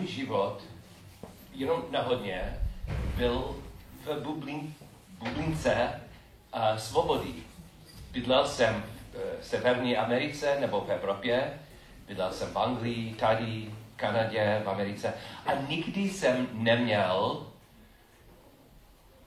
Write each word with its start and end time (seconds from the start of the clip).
můj 0.00 0.08
život 0.08 0.62
jenom 1.52 1.82
náhodně 1.90 2.60
byl 3.16 3.56
v 4.04 4.20
bublin, 4.22 4.74
bublince 5.18 6.00
uh, 6.54 6.76
svobody. 6.76 7.34
Bydlel 8.12 8.46
jsem 8.46 8.84
v 9.12 9.46
Severní 9.46 9.96
Americe 9.96 10.56
nebo 10.60 10.80
v 10.80 10.90
Evropě, 10.90 11.60
bydlel 12.08 12.32
jsem 12.32 12.48
v 12.48 12.58
Anglii, 12.58 13.14
tady, 13.14 13.70
v 13.92 13.96
Kanadě, 13.96 14.62
v 14.64 14.68
Americe 14.68 15.14
a 15.46 15.54
nikdy 15.68 16.10
jsem 16.10 16.48
neměl 16.52 17.46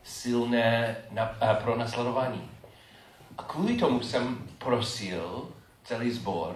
silné 0.03 0.95
na, 1.11 1.31
uh, 1.31 1.63
pronásledování. 1.63 2.49
A 3.37 3.43
kvůli 3.43 3.77
tomu 3.77 4.01
jsem 4.01 4.47
prosil 4.57 5.49
celý 5.83 6.11
sbor, 6.11 6.55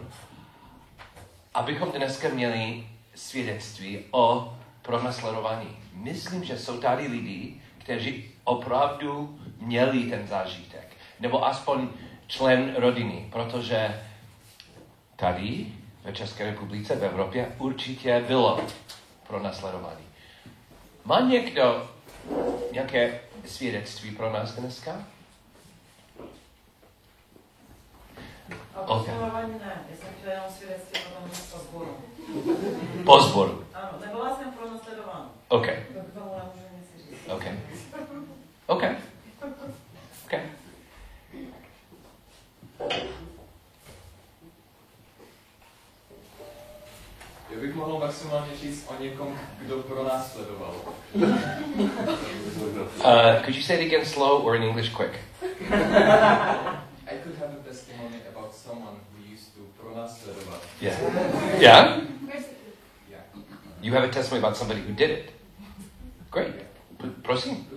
abychom 1.54 1.92
dneska 1.92 2.30
měli 2.30 2.88
svědectví 3.18 4.00
o 4.12 4.54
pronásledování. 4.82 5.78
Myslím, 5.94 6.44
že 6.44 6.60
jsou 6.60 6.78
tady 6.78 7.08
lidi, 7.08 7.62
kteří 7.78 8.32
opravdu 8.44 9.40
měli 9.60 10.04
ten 10.04 10.28
zážitek. 10.28 10.88
Nebo 11.20 11.46
aspoň 11.46 11.90
člen 12.28 12.76
rodiny, 12.78 13.30
protože 13.32 14.02
tady 15.16 15.66
ve 16.04 16.14
České 16.14 16.44
republice, 16.44 16.96
v 16.96 17.04
Evropě 17.04 17.56
určitě 17.58 18.24
bylo 18.28 18.62
pro 19.28 19.44
nasledování. 19.44 20.06
Má 21.06 21.20
někdo 21.20 21.90
nějaké 22.72 23.20
svědectví 23.46 24.12
pro 24.12 24.34
nás 24.34 24.52
dneska? 24.56 25.08
Okay. 28.86 29.14
ne, 29.16 29.22
já 29.90 29.96
jsem 29.98 30.08
chtěla 30.20 30.34
jenom 30.34 30.50
svědectví 30.58 31.00
potom 31.02 31.30
po 33.06 33.20
zboru? 33.20 33.64
Ano, 33.74 33.90
nebyla 34.06 34.36
jsem 34.36 34.52
pro 34.52 34.70
nasledování. 34.72 35.30
OK. 35.48 35.66
To 35.66 35.72
k 36.12 36.14
tomu 36.14 36.32
nemůžu 36.36 36.68
nic 36.78 37.10
říct. 37.10 37.30
OK. 37.30 37.44
OK. 38.68 38.84
OK. 40.26 40.34
Já 47.50 47.60
bych 47.62 47.76
mohl 47.76 48.00
maximálně 48.00 48.58
říct 48.58 48.88
o 48.88 49.04
někom, 49.04 49.40
kdo 49.60 49.78
pro 49.78 50.04
nás 50.04 50.34
sledoval. 50.34 50.74
uh, 51.16 51.22
could 53.46 53.56
you 53.56 53.62
say 53.62 53.76
it 53.76 53.82
again 53.88 54.06
slow 54.06 54.46
or 54.46 54.56
in 54.56 54.64
English 54.64 54.90
quick? 54.90 55.12
I 57.08 57.16
could 57.24 57.38
have 57.40 57.54
a 57.54 57.64
testimony 57.70 58.16
about 58.36 58.54
someone 58.54 58.98
who 59.14 59.34
used 59.34 59.54
to 59.56 59.62
pro 59.82 59.96
nás 59.96 60.22
sledovat. 60.22 60.62
Yeah. 60.82 60.98
Yeah? 61.58 62.02
You 63.82 63.94
have 63.94 64.04
a 64.04 64.12
testimony 64.12 64.44
about 64.44 64.58
somebody 64.58 64.82
who 64.82 64.94
did 64.94 65.10
it. 65.10 65.32
Great. 66.32 66.56
Prosím. 67.22 67.68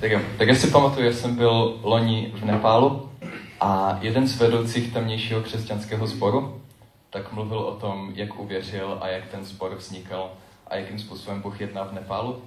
Tak 0.00 0.10
jo, 0.10 0.20
tak 0.38 0.48
já 0.48 0.54
si 0.54 0.66
pamatuju, 0.66 1.06
já 1.06 1.12
jsem 1.12 1.36
byl 1.36 1.80
loni 1.82 2.32
v 2.36 2.44
Nepálu 2.44 3.12
a 3.60 3.98
jeden 4.00 4.28
z 4.28 4.38
vedoucích 4.38 4.92
tamnějšího 4.92 5.42
křesťanského 5.42 6.06
sboru 6.06 6.62
tak 7.10 7.32
mluvil 7.32 7.58
o 7.58 7.76
tom, 7.76 8.12
jak 8.14 8.40
uvěřil 8.40 8.98
a 9.00 9.08
jak 9.08 9.26
ten 9.26 9.44
sbor 9.44 9.74
vznikal 9.74 10.30
a 10.66 10.76
jakým 10.76 10.98
způsobem 10.98 11.42
Bůh 11.42 11.60
jedná 11.60 11.84
v 11.84 11.92
Nepálu. 11.92 12.42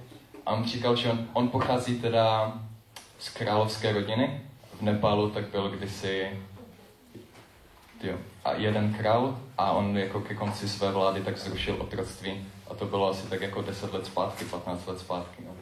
A 0.46 0.52
on 0.52 0.64
říkal, 0.64 0.96
že 0.96 1.10
on, 1.10 1.26
on 1.32 1.48
pochází 1.48 2.00
teda 2.00 2.52
z 3.18 3.28
královské 3.28 3.92
rodiny. 3.92 4.40
V 4.78 4.82
Nepálu 4.82 5.30
tak 5.30 5.48
byl 5.48 5.68
kdysi 5.68 6.30
jo, 8.02 8.16
a 8.44 8.52
jeden 8.52 8.94
král 8.94 9.38
a 9.58 9.72
on 9.72 9.98
jako 9.98 10.20
ke 10.20 10.34
konci 10.34 10.68
své 10.68 10.92
vlády 10.92 11.20
tak 11.20 11.38
zrušil 11.38 11.76
otroctví. 11.78 12.46
A 12.70 12.74
to 12.74 12.86
bylo 12.86 13.10
asi 13.10 13.26
tak 13.26 13.40
jako 13.40 13.62
10 13.62 13.92
let 13.94 14.06
zpátky, 14.06 14.44
15 14.44 14.86
let 14.86 14.98
zpátky. 14.98 15.42
No, 15.46 15.56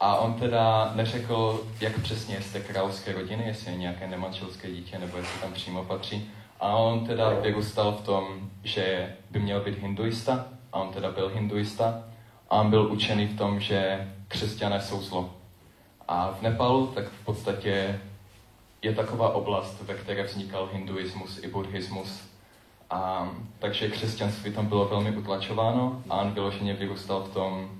a 0.00 0.16
on 0.16 0.34
teda 0.34 0.92
neřekl, 0.94 1.64
jak 1.80 2.00
přesně 2.00 2.40
té 2.52 2.60
královské 2.60 3.12
rodiny, 3.12 3.44
jestli 3.46 3.70
je 3.70 3.78
nějaké 3.78 4.06
nemanželské 4.06 4.70
dítě, 4.70 4.98
nebo 4.98 5.16
jestli 5.16 5.40
tam 5.40 5.52
přímo 5.52 5.84
patří. 5.84 6.30
A 6.60 6.76
on 6.76 7.06
teda 7.06 7.30
vyrůstal 7.30 7.92
v 7.92 8.00
tom, 8.00 8.50
že 8.64 9.16
by 9.30 9.38
měl 9.40 9.60
být 9.60 9.78
hinduista, 9.78 10.46
a 10.72 10.80
on 10.80 10.92
teda 10.92 11.10
byl 11.10 11.28
hinduista, 11.28 12.04
a 12.50 12.60
on 12.60 12.70
byl 12.70 12.92
učený 12.92 13.26
v 13.26 13.38
tom, 13.38 13.60
že 13.60 14.08
křesťané 14.28 14.80
jsou 14.80 15.02
zlo. 15.02 15.34
A 16.08 16.34
v 16.38 16.42
Nepalu 16.42 16.86
tak 16.86 17.04
v 17.08 17.24
podstatě 17.24 18.00
je 18.86 18.94
taková 18.94 19.34
oblast, 19.34 19.82
ve 19.82 19.94
které 19.94 20.22
vznikal 20.22 20.68
hinduismus 20.72 21.44
i 21.44 21.48
buddhismus. 21.48 22.22
A, 22.90 23.30
takže 23.58 23.88
křesťanství 23.88 24.52
tam 24.52 24.66
bylo 24.66 24.88
velmi 24.88 25.10
utlačováno 25.10 26.02
a 26.10 26.14
on 26.20 26.30
vyloženě 26.30 26.74
vyrůstal 26.74 27.20
v 27.20 27.34
tom, 27.34 27.70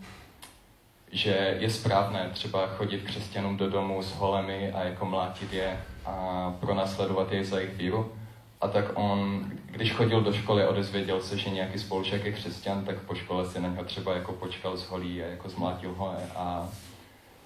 že 1.12 1.56
je 1.60 1.70
správné 1.70 2.30
třeba 2.32 2.66
chodit 2.66 3.02
křesťanům 3.02 3.56
do 3.56 3.70
domu 3.70 4.02
s 4.02 4.12
holemi 4.12 4.72
a 4.72 4.82
jako 4.84 5.04
mlátit 5.06 5.52
je 5.52 5.80
a 6.06 6.54
pronásledovat 6.60 7.32
je 7.32 7.44
za 7.44 7.58
jejich 7.58 7.76
víru. 7.76 8.12
A 8.60 8.68
tak 8.68 8.84
on, 8.94 9.50
když 9.66 9.92
chodil 9.92 10.20
do 10.20 10.32
školy 10.32 10.62
a 10.62 10.68
odezvěděl 10.68 11.20
se, 11.20 11.38
že 11.38 11.50
nějaký 11.50 11.78
spolužák 11.78 12.24
je 12.24 12.32
křesťan, 12.32 12.84
tak 12.84 12.98
po 12.98 13.14
škole 13.14 13.46
si 13.46 13.60
na 13.60 13.68
něho 13.68 13.84
třeba 13.84 14.14
jako 14.14 14.32
počkal 14.32 14.76
z 14.76 14.88
holí 14.88 15.22
a 15.22 15.26
jako 15.26 15.48
zmlátil 15.48 15.94
ho 15.96 16.14
a 16.36 16.68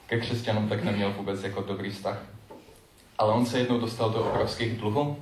ke 0.07 0.21
křesťanům 0.21 0.69
tak 0.69 0.85
neměl 0.85 1.13
vůbec 1.13 1.43
jako 1.43 1.63
dobrý 1.63 1.91
vztah. 1.91 2.40
Ale 3.21 3.33
on 3.33 3.47
se 3.47 3.59
jednou 3.59 3.81
dostal 3.81 4.11
do 4.11 4.25
obrovských 4.25 4.79
dluhů 4.79 5.17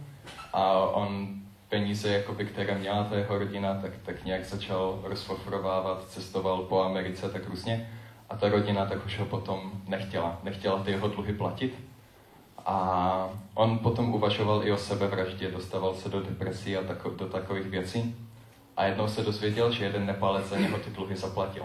a 0.52 0.72
on 0.78 1.28
peníze, 1.68 2.08
jakoby, 2.08 2.44
které 2.44 2.78
měla 2.78 3.04
ta 3.04 3.16
jeho 3.16 3.38
rodina, 3.38 3.74
tak, 3.74 3.92
tak 4.02 4.24
nějak 4.24 4.44
začal 4.44 4.98
rozfofrovávat, 5.02 6.08
cestoval 6.08 6.62
po 6.62 6.82
Americe 6.82 7.28
tak 7.28 7.48
různě 7.48 7.90
a 8.28 8.36
ta 8.36 8.48
rodina 8.48 8.86
tak 8.86 9.06
už 9.06 9.18
ho 9.18 9.24
potom 9.24 9.72
nechtěla. 9.86 10.38
Nechtěla 10.42 10.82
ty 10.82 10.90
jeho 10.90 11.08
dluhy 11.08 11.32
platit. 11.32 11.78
A 12.66 13.30
on 13.54 13.78
potom 13.78 14.14
uvažoval 14.14 14.66
i 14.66 14.72
o 14.72 14.76
sebevraždě, 14.76 15.50
dostával 15.50 15.94
se 15.94 16.08
do 16.08 16.22
depresí 16.22 16.76
a 16.76 16.82
tako, 16.82 17.10
do 17.10 17.26
takových 17.26 17.66
věcí. 17.66 18.28
A 18.76 18.84
jednou 18.84 19.08
se 19.08 19.22
dozvěděl, 19.22 19.72
že 19.72 19.84
jeden 19.84 20.06
Nepálec 20.06 20.46
za 20.46 20.58
něho 20.58 20.78
ty 20.78 20.90
dluhy 20.90 21.16
zaplatil. 21.16 21.64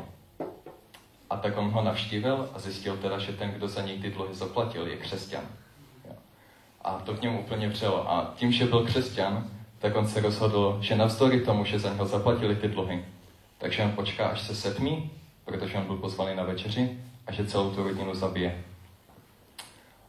A 1.29 1.37
tak 1.37 1.57
on 1.57 1.69
ho 1.69 1.83
navštívil 1.83 2.49
a 2.53 2.59
zjistil 2.59 2.97
teda, 2.97 3.19
že 3.19 3.33
ten, 3.33 3.51
kdo 3.51 3.67
za 3.67 3.81
něj 3.81 3.99
ty 3.99 4.09
dluhy 4.09 4.35
zaplatil, 4.35 4.87
je 4.87 4.97
křesťan. 4.97 5.43
A 6.83 6.99
to 7.05 7.13
k 7.13 7.21
němu 7.21 7.39
úplně 7.39 7.69
vřelo. 7.69 8.11
A 8.11 8.33
tím, 8.35 8.51
že 8.51 8.65
byl 8.65 8.85
křesťan, 8.85 9.47
tak 9.79 9.95
on 9.95 10.07
se 10.07 10.21
rozhodl, 10.21 10.77
že 10.81 10.95
navzdory 10.95 11.41
tomu, 11.41 11.65
že 11.65 11.79
za 11.79 11.89
něho 11.89 12.05
zaplatili 12.05 12.55
ty 12.55 12.67
dluhy, 12.67 13.05
takže 13.57 13.83
on 13.83 13.91
počká, 13.91 14.27
až 14.27 14.41
se 14.41 14.55
setmí 14.55 15.11
protože 15.45 15.77
on 15.77 15.85
byl 15.85 15.97
pozvaný 15.97 16.35
na 16.35 16.43
večeři 16.43 16.97
a 17.27 17.31
že 17.31 17.45
celou 17.45 17.71
tu 17.71 17.83
rodinu 17.83 18.15
zabije. 18.15 18.63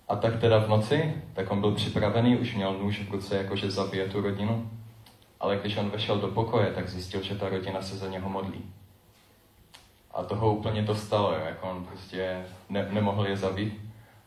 A 0.09 0.17
tak 0.17 0.41
teda 0.41 0.59
v 0.59 0.69
noci, 0.69 1.15
tak 1.35 1.51
on 1.51 1.61
byl 1.61 1.73
připravený, 1.73 2.37
už 2.37 2.55
měl 2.55 2.79
nůž 2.79 3.01
v 3.01 3.13
ruce, 3.13 3.37
jakože 3.37 3.71
zabije 3.71 4.09
tu 4.09 4.21
rodinu. 4.21 4.71
Ale 5.41 5.57
když 5.57 5.77
on 5.77 5.91
vešel 5.91 6.19
do 6.19 6.29
pokoje, 6.29 6.73
tak 6.73 6.89
zjistil, 6.89 7.23
že 7.23 7.35
ta 7.35 7.49
rodina 7.49 7.83
se 7.83 7.97
za 7.97 8.09
něho 8.09 8.29
modlí. 8.29 8.65
A 10.15 10.25
toho 10.25 10.55
úplně 10.55 10.83
dostalo, 10.83 11.33
jako 11.33 11.71
on 11.71 11.85
prostě 11.85 12.47
ne, 12.69 12.89
nemohl 12.91 13.27
je 13.27 13.37
zabít. 13.37 13.81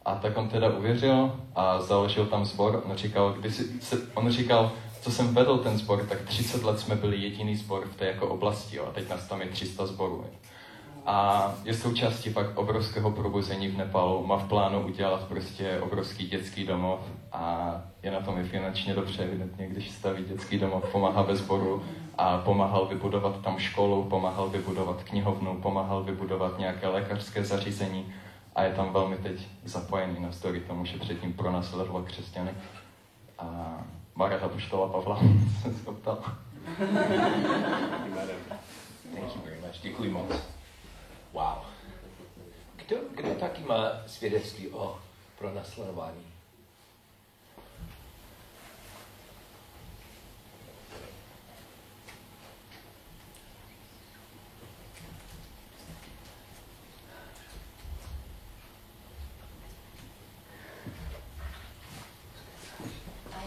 A 0.08 0.16
tak 0.16 0.38
on 0.38 0.50
teda 0.50 0.70
uvěřil 0.70 1.36
a 1.56 1.82
založil 1.82 2.26
tam 2.26 2.46
sbor. 2.46 2.84
On 2.86 2.98
říkal, 2.98 3.34
když 3.34 3.54
se, 3.80 3.98
on 4.14 4.30
říkal, 4.30 4.72
co 5.02 5.12
jsem 5.12 5.34
vedl 5.34 5.58
ten 5.58 5.78
sbor, 5.78 6.06
tak 6.10 6.22
30 6.22 6.64
let 6.64 6.80
jsme 6.80 6.96
byli 6.96 7.18
jediný 7.18 7.56
sbor 7.56 7.88
v 7.88 7.96
té 7.96 8.06
jako 8.06 8.28
oblasti, 8.28 8.78
jo, 8.78 8.86
a 8.90 8.92
teď 8.92 9.10
nás 9.10 9.28
tam 9.28 9.42
je 9.42 9.48
300 9.48 9.86
sborů. 9.86 10.26
A 11.06 11.54
je 11.64 11.74
součástí 11.74 12.30
pak 12.30 12.58
obrovského 12.58 13.12
probuzení 13.12 13.68
v 13.68 13.78
Nepalu. 13.78 14.28
Má 14.28 14.38
v 14.38 14.48
plánu 14.48 14.86
udělat 14.86 15.24
prostě 15.24 15.80
obrovský 15.82 16.28
dětský 16.28 16.66
domov 16.66 17.00
a 17.32 17.74
je 18.04 18.12
na 18.12 18.20
tom 18.20 18.40
i 18.40 18.44
finančně 18.44 18.94
dobře, 18.94 19.24
evidentně, 19.24 19.68
když 19.68 19.92
staví 19.92 20.24
dětský 20.24 20.58
domov, 20.58 20.92
pomáhá 20.92 21.22
ve 21.22 21.36
sboru 21.36 21.84
a 22.18 22.38
pomáhal 22.38 22.86
vybudovat 22.86 23.42
tam 23.42 23.60
školu, 23.60 24.04
pomáhal 24.04 24.50
vybudovat 24.50 25.04
knihovnu, 25.04 25.62
pomáhal 25.62 26.04
vybudovat 26.04 26.60
nějaké 26.60 26.88
lékařské 26.88 27.44
zařízení 27.44 28.14
a 28.58 28.64
je 28.64 28.74
tam 28.74 28.94
velmi 28.94 29.18
teď 29.18 29.48
zapojený 29.64 30.20
na 30.20 30.32
story 30.32 30.60
tomu, 30.60 30.86
že 30.86 30.98
předtím 30.98 31.34
pronásledoval 31.34 32.04
křesťany. 32.04 32.52
A 33.40 33.78
Marata 34.16 34.50
Poštola 34.50 34.88
Pavla 34.88 35.20
jsem 35.62 35.76
se 35.86 35.92
ptal. 35.92 36.24
Děkuji 39.82 40.10
moc. 40.10 40.32
Wow. 41.34 41.58
Kdo, 42.76 42.98
kdo 43.16 43.30
taky 43.30 43.64
má 43.64 43.92
svědectví 44.08 44.68
o 44.70 45.00
pronásledování? 45.38 46.38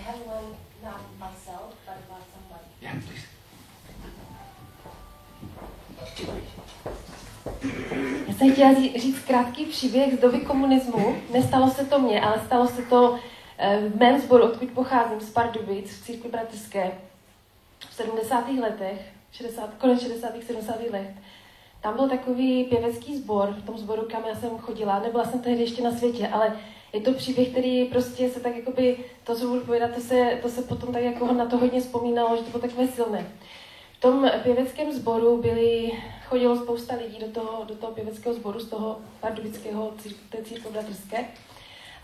I 0.00 0.02
have 0.02 0.26
one, 0.26 0.56
not 0.82 1.00
myself, 1.18 1.74
but 1.84 1.96
about 2.06 2.24
someone 2.32 2.60
jsem 8.40 8.52
chtěla 8.52 8.72
ří- 8.72 9.00
říct 9.00 9.18
krátký 9.18 9.64
příběh 9.64 10.14
z 10.14 10.18
doby 10.18 10.40
komunismu. 10.40 11.16
Nestalo 11.32 11.70
se 11.70 11.84
to 11.84 11.98
mně, 11.98 12.20
ale 12.20 12.42
stalo 12.46 12.68
se 12.68 12.82
to 12.82 13.18
eh, 13.58 13.88
v 13.88 13.98
mém 13.98 14.20
sboru, 14.20 14.44
odkud 14.44 14.70
pocházím, 14.70 15.20
z 15.20 15.30
Pardubic, 15.30 15.90
v 15.90 16.04
církvi 16.04 16.30
bratrské, 16.30 16.92
v 17.90 17.94
70. 17.94 18.48
letech, 18.48 19.00
60, 19.32 19.74
konec 19.78 20.02
60. 20.02 20.32
70. 20.46 20.80
let. 20.90 21.10
Tam 21.80 21.96
byl 21.96 22.08
takový 22.08 22.64
pěvecký 22.64 23.16
sbor, 23.16 23.56
v 23.58 23.66
tom 23.66 23.78
sboru, 23.78 24.06
kam 24.12 24.22
já 24.28 24.34
jsem 24.34 24.50
chodila. 24.50 24.98
Nebyla 24.98 25.24
jsem 25.24 25.40
tehdy 25.40 25.60
ještě 25.62 25.82
na 25.82 25.92
světě, 25.92 26.28
ale 26.28 26.56
je 26.92 27.00
to 27.00 27.12
příběh, 27.12 27.48
který 27.48 27.84
prostě 27.84 28.30
se 28.30 28.40
tak 28.40 28.56
jakoby, 28.56 28.96
to, 29.24 29.36
co 29.36 29.46
budu 29.46 29.60
povědat, 29.60 29.90
to 29.94 30.00
se, 30.00 30.38
to 30.42 30.48
se 30.48 30.62
potom 30.62 30.92
tak 30.92 31.02
jako 31.02 31.32
na 31.32 31.46
to 31.46 31.58
hodně 31.58 31.80
vzpomínalo, 31.80 32.36
že 32.36 32.42
to 32.42 32.50
bylo 32.50 32.60
takové 32.60 32.86
silné. 32.88 33.26
V 33.98 34.00
tom 34.00 34.30
pěveckém 34.42 34.92
sboru 34.92 35.42
byli, 35.42 35.92
chodilo 36.30 36.56
spousta 36.56 36.94
lidí 36.94 37.18
do 37.18 37.26
toho, 37.26 37.64
do 37.64 37.74
toho 37.74 37.92
pěveckého 37.92 38.34
sboru, 38.34 38.60
z 38.60 38.68
toho 38.68 38.98
pardubického 39.20 39.92
té 40.30 40.42
církve. 40.44 40.84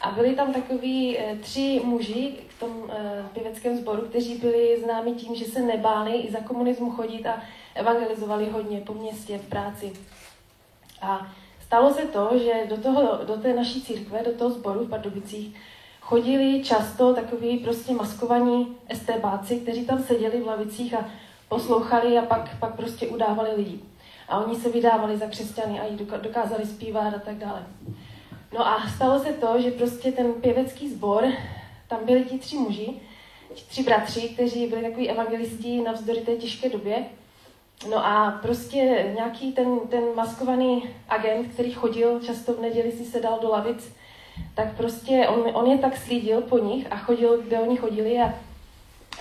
A 0.01 0.11
byli 0.11 0.35
tam 0.35 0.53
takový 0.53 1.19
e, 1.19 1.37
tři 1.37 1.81
muži 1.85 2.35
v 2.49 2.61
tom 2.61 2.91
e, 2.91 3.29
pěveckém 3.33 3.77
sboru, 3.77 4.03
kteří 4.03 4.35
byli 4.35 4.81
známi 4.85 5.13
tím, 5.13 5.35
že 5.35 5.45
se 5.45 5.61
nebáli 5.61 6.17
i 6.17 6.33
za 6.33 6.41
komunismu 6.41 6.91
chodit 6.91 7.27
a 7.27 7.43
evangelizovali 7.75 8.51
hodně 8.51 8.81
po 8.81 8.95
městě, 8.95 9.39
v 9.39 9.49
práci. 9.49 9.93
A 11.03 11.33
stalo 11.67 11.95
se 11.95 12.03
to, 12.03 12.31
že 12.39 12.53
do, 12.69 12.77
toho, 12.77 13.25
do 13.25 13.37
té 13.37 13.55
naší 13.55 13.83
církve, 13.83 14.23
do 14.23 14.33
toho 14.33 14.51
sboru 14.51 14.85
v 14.85 14.91
Pardubicích, 14.91 15.57
chodili 16.01 16.65
často 16.65 17.15
takový 17.15 17.59
prostě 17.59 17.93
maskovaní 17.93 18.77
estébáci, 18.89 19.61
kteří 19.61 19.87
tam 19.87 20.03
seděli 20.03 20.41
v 20.41 20.47
lavicích 20.47 20.95
a 20.95 21.11
poslouchali 21.49 22.19
a 22.19 22.23
pak, 22.23 22.59
pak 22.59 22.77
prostě 22.77 23.09
udávali 23.09 23.51
lidi. 23.57 23.81
A 24.29 24.45
oni 24.45 24.57
se 24.57 24.69
vydávali 24.69 25.17
za 25.17 25.27
křesťany 25.27 25.81
a 25.81 25.87
jí 25.87 25.99
dokázali 26.23 26.67
zpívat 26.67 27.15
a 27.15 27.19
tak 27.19 27.35
dále. 27.35 27.67
No 28.53 28.67
a 28.67 28.89
stalo 28.97 29.19
se 29.19 29.33
to, 29.33 29.61
že 29.61 29.71
prostě 29.71 30.13
ten 30.13 30.33
pěvecký 30.33 30.91
sbor, 30.91 31.25
tam 31.89 31.99
byli 32.05 32.25
ti 32.25 32.39
tři 32.39 32.57
muži, 32.57 33.01
ti 33.55 33.65
tři 33.65 33.83
bratři, 33.83 34.29
kteří 34.29 34.67
byli 34.67 34.83
takový 34.83 35.11
evangelisti 35.11 35.83
navzdory 35.83 36.21
té 36.21 36.37
těžké 36.37 36.69
době. 36.69 37.05
No 37.91 38.07
a 38.07 38.39
prostě 38.43 39.13
nějaký 39.15 39.53
ten, 39.53 39.81
ten 39.91 40.05
maskovaný 40.15 40.83
agent, 41.09 41.53
který 41.53 41.73
chodil, 41.73 42.21
často 42.21 42.55
v 42.55 42.61
neděli 42.61 42.93
si 42.93 43.05
sedal 43.05 43.39
do 43.43 43.49
lavic, 43.49 43.93
tak 44.55 44.77
prostě 44.77 45.29
on, 45.29 45.57
on 45.57 45.67
je 45.67 45.79
tak 45.79 45.97
slídil 45.97 46.41
po 46.41 46.59
nich 46.59 46.93
a 46.93 46.97
chodil, 46.97 47.43
kde 47.43 47.61
oni 47.61 47.77
chodili 47.77 48.19
a, 48.19 48.35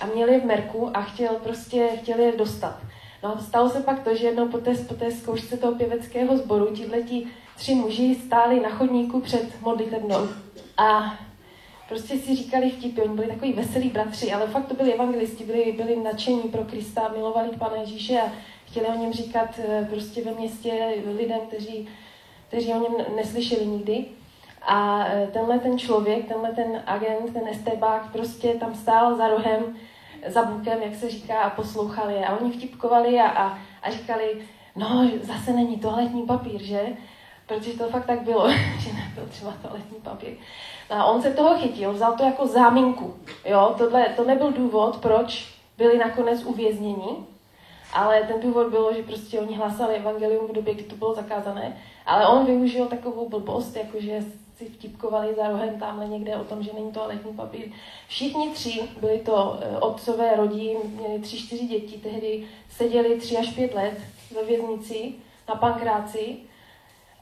a 0.00 0.06
měli 0.14 0.32
je 0.32 0.40
v 0.40 0.44
merku 0.44 0.96
a 0.96 1.02
chtěl 1.02 1.34
prostě, 1.34 1.88
chtěl 2.02 2.20
je 2.20 2.36
dostat. 2.36 2.80
No 3.22 3.38
stalo 3.40 3.70
se 3.70 3.80
pak 3.80 4.04
to, 4.04 4.14
že 4.14 4.26
jednou 4.26 4.48
po 4.48 4.58
té, 4.58 4.74
po 4.74 4.94
té 4.94 5.10
zkoušce 5.10 5.56
toho 5.56 5.74
pěveckého 5.74 6.36
sboru 6.36 6.66
tihleti 6.74 7.26
tři 7.56 7.74
muži 7.74 8.14
stáli 8.14 8.60
na 8.60 8.68
chodníku 8.68 9.20
před 9.20 9.62
modlitebnou 9.62 10.28
a 10.76 11.18
prostě 11.88 12.18
si 12.18 12.36
říkali 12.36 12.70
vtipy, 12.70 13.02
oni 13.02 13.14
byli 13.14 13.28
takový 13.28 13.52
veselí 13.52 13.88
bratři, 13.88 14.32
ale 14.32 14.46
fakt 14.46 14.66
to 14.66 14.74
byli 14.74 14.94
evangelisti, 14.94 15.44
byli, 15.44 15.72
byli 15.72 15.96
nadšení 15.96 16.42
pro 16.42 16.64
Krista, 16.64 17.08
milovali 17.08 17.56
Pana 17.58 17.76
Ježíše 17.76 18.20
a 18.20 18.32
chtěli 18.66 18.86
o 18.86 18.98
něm 18.98 19.12
říkat 19.12 19.48
eh, 19.58 19.86
prostě 19.90 20.24
ve 20.24 20.32
městě 20.32 20.94
lidem, 21.18 21.40
kteří, 21.48 21.88
kteří 22.48 22.72
o 22.72 22.82
něm 22.82 23.16
neslyšeli 23.16 23.66
nikdy. 23.66 24.04
A 24.62 25.06
eh, 25.06 25.28
tenhle 25.32 25.58
ten 25.58 25.78
člověk, 25.78 26.28
tenhle 26.28 26.52
ten 26.52 26.82
agent, 26.86 27.32
ten 27.32 27.48
estébák 27.48 28.12
prostě 28.12 28.54
tam 28.54 28.74
stál 28.74 29.16
za 29.16 29.28
rohem, 29.28 29.76
za 30.26 30.42
bukem, 30.42 30.82
jak 30.82 30.94
se 30.94 31.10
říká, 31.10 31.40
a 31.40 31.50
poslouchali 31.50 32.14
je. 32.14 32.26
A 32.26 32.36
oni 32.36 32.52
vtipkovali 32.52 33.20
a, 33.20 33.28
a, 33.28 33.58
a 33.82 33.90
říkali, 33.90 34.38
no, 34.76 35.10
zase 35.22 35.52
není 35.52 35.76
toaletní 35.76 36.22
papír, 36.22 36.62
že? 36.62 36.82
Protože 37.46 37.78
to 37.78 37.88
fakt 37.88 38.06
tak 38.06 38.22
bylo, 38.22 38.50
že 38.78 38.92
nebyl 38.92 39.26
třeba 39.30 39.54
toaletní 39.62 39.98
papír. 40.02 40.32
A 40.90 41.04
on 41.04 41.22
se 41.22 41.30
toho 41.30 41.58
chytil, 41.58 41.92
vzal 41.92 42.12
to 42.16 42.24
jako 42.24 42.46
záminku. 42.46 43.14
Jo, 43.44 43.74
tohle, 43.78 44.04
to 44.16 44.24
nebyl 44.24 44.52
důvod, 44.52 44.96
proč 44.96 45.56
byli 45.78 45.98
nakonec 45.98 46.44
uvězněni, 46.44 47.16
ale 47.92 48.22
ten 48.22 48.40
důvod 48.40 48.70
bylo, 48.70 48.94
že 48.94 49.02
prostě 49.02 49.40
oni 49.40 49.56
hlásali 49.56 49.94
evangelium 49.94 50.46
v 50.46 50.52
době, 50.52 50.74
kdy 50.74 50.82
to 50.82 50.96
bylo 50.96 51.14
zakázané, 51.14 51.76
ale 52.06 52.26
on 52.26 52.46
využil 52.46 52.86
takovou 52.86 53.28
blbost, 53.28 53.76
jakože 53.76 54.22
si 54.56 54.64
vtipkovali 54.64 55.34
za 55.34 55.48
rohem 55.48 55.78
tamhle 55.78 56.08
někde 56.08 56.36
o 56.36 56.44
tom, 56.44 56.62
že 56.62 56.72
není 56.72 56.92
toaletní 56.92 57.32
papír. 57.32 57.68
Všichni 58.08 58.50
tři, 58.50 58.82
byli 59.00 59.18
to 59.18 59.58
eh, 59.60 59.78
otcové 59.78 60.36
rodí, 60.36 60.76
měli 60.84 61.18
tři, 61.18 61.36
čtyři 61.36 61.66
děti, 61.66 61.98
tehdy 61.98 62.46
seděli 62.70 63.20
tři 63.20 63.36
až 63.36 63.50
pět 63.50 63.74
let 63.74 63.98
ve 64.34 64.44
věznici 64.44 65.12
na 65.48 65.54
pankráci 65.54 66.36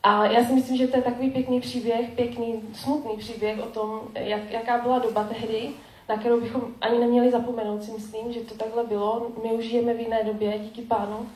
a 0.05 0.27
já 0.27 0.45
si 0.45 0.53
myslím, 0.53 0.77
že 0.77 0.89
to 0.89 0.97
je 0.97 1.03
takový 1.03 1.31
pěkný 1.31 1.61
příběh, 1.61 2.11
pěkný, 2.11 2.63
smutný 2.75 3.17
příběh 3.17 3.59
o 3.63 3.67
tom, 3.67 4.01
jak, 4.15 4.51
jaká 4.51 4.79
byla 4.79 4.99
doba 4.99 5.25
tehdy, 5.25 5.71
na 6.09 6.17
kterou 6.17 6.41
bychom 6.41 6.75
ani 6.81 6.99
neměli 6.99 7.31
zapomenout, 7.31 7.85
si 7.85 7.93
myslím, 7.93 8.33
že 8.33 8.41
to 8.41 8.55
takhle 8.55 8.85
bylo. 8.85 9.33
My 9.43 9.53
už 9.53 9.65
žijeme 9.65 9.95
v 9.95 10.01
jiné 10.01 10.25
době, 10.25 10.59
díky 10.59 10.83
pánu, 10.83 11.29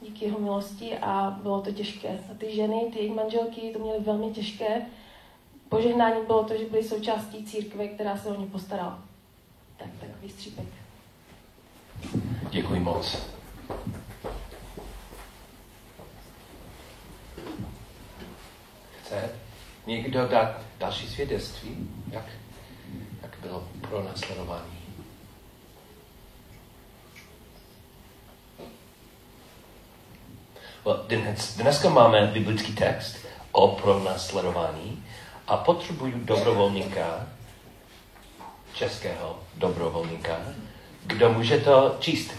díky 0.00 0.24
jeho 0.24 0.40
milosti 0.40 0.98
a 1.02 1.38
bylo 1.42 1.60
to 1.60 1.72
těžké. 1.72 2.08
A 2.08 2.34
ty 2.38 2.56
ženy, 2.56 2.80
ty 2.92 2.98
jejich 2.98 3.14
manželky 3.14 3.60
to 3.72 3.78
měly 3.78 3.98
velmi 4.00 4.30
těžké. 4.30 4.86
Požehnání 5.68 6.26
bylo 6.26 6.44
to, 6.44 6.56
že 6.56 6.64
byly 6.64 6.84
součástí 6.84 7.44
církve, 7.44 7.88
která 7.88 8.16
se 8.16 8.28
o 8.28 8.40
ně 8.40 8.46
postarala. 8.46 8.98
Tak, 9.76 9.88
takový 10.00 10.28
střípek. 10.28 10.66
Děkuji 12.50 12.80
moc. 12.80 13.18
Chce 19.02 19.30
někdo 19.86 20.28
dát 20.28 20.60
další 20.78 21.08
svědectví? 21.08 21.90
Jak, 22.10 22.24
jak 23.22 23.38
bylo 23.42 23.68
pro 23.80 24.02
následování? 24.02 24.78
Dnes, 31.08 31.56
dneska 31.56 31.88
máme 31.90 32.26
biblický 32.26 32.72
text 32.72 33.16
o 33.52 33.68
pronásledování 33.68 35.04
a 35.48 35.56
potřebuju 35.56 36.12
dobrovolníka, 36.18 37.26
českého 38.74 39.38
dobrovolníka, 39.54 40.36
kdo 41.04 41.32
může 41.32 41.58
to 41.58 41.96
číst 42.00 42.30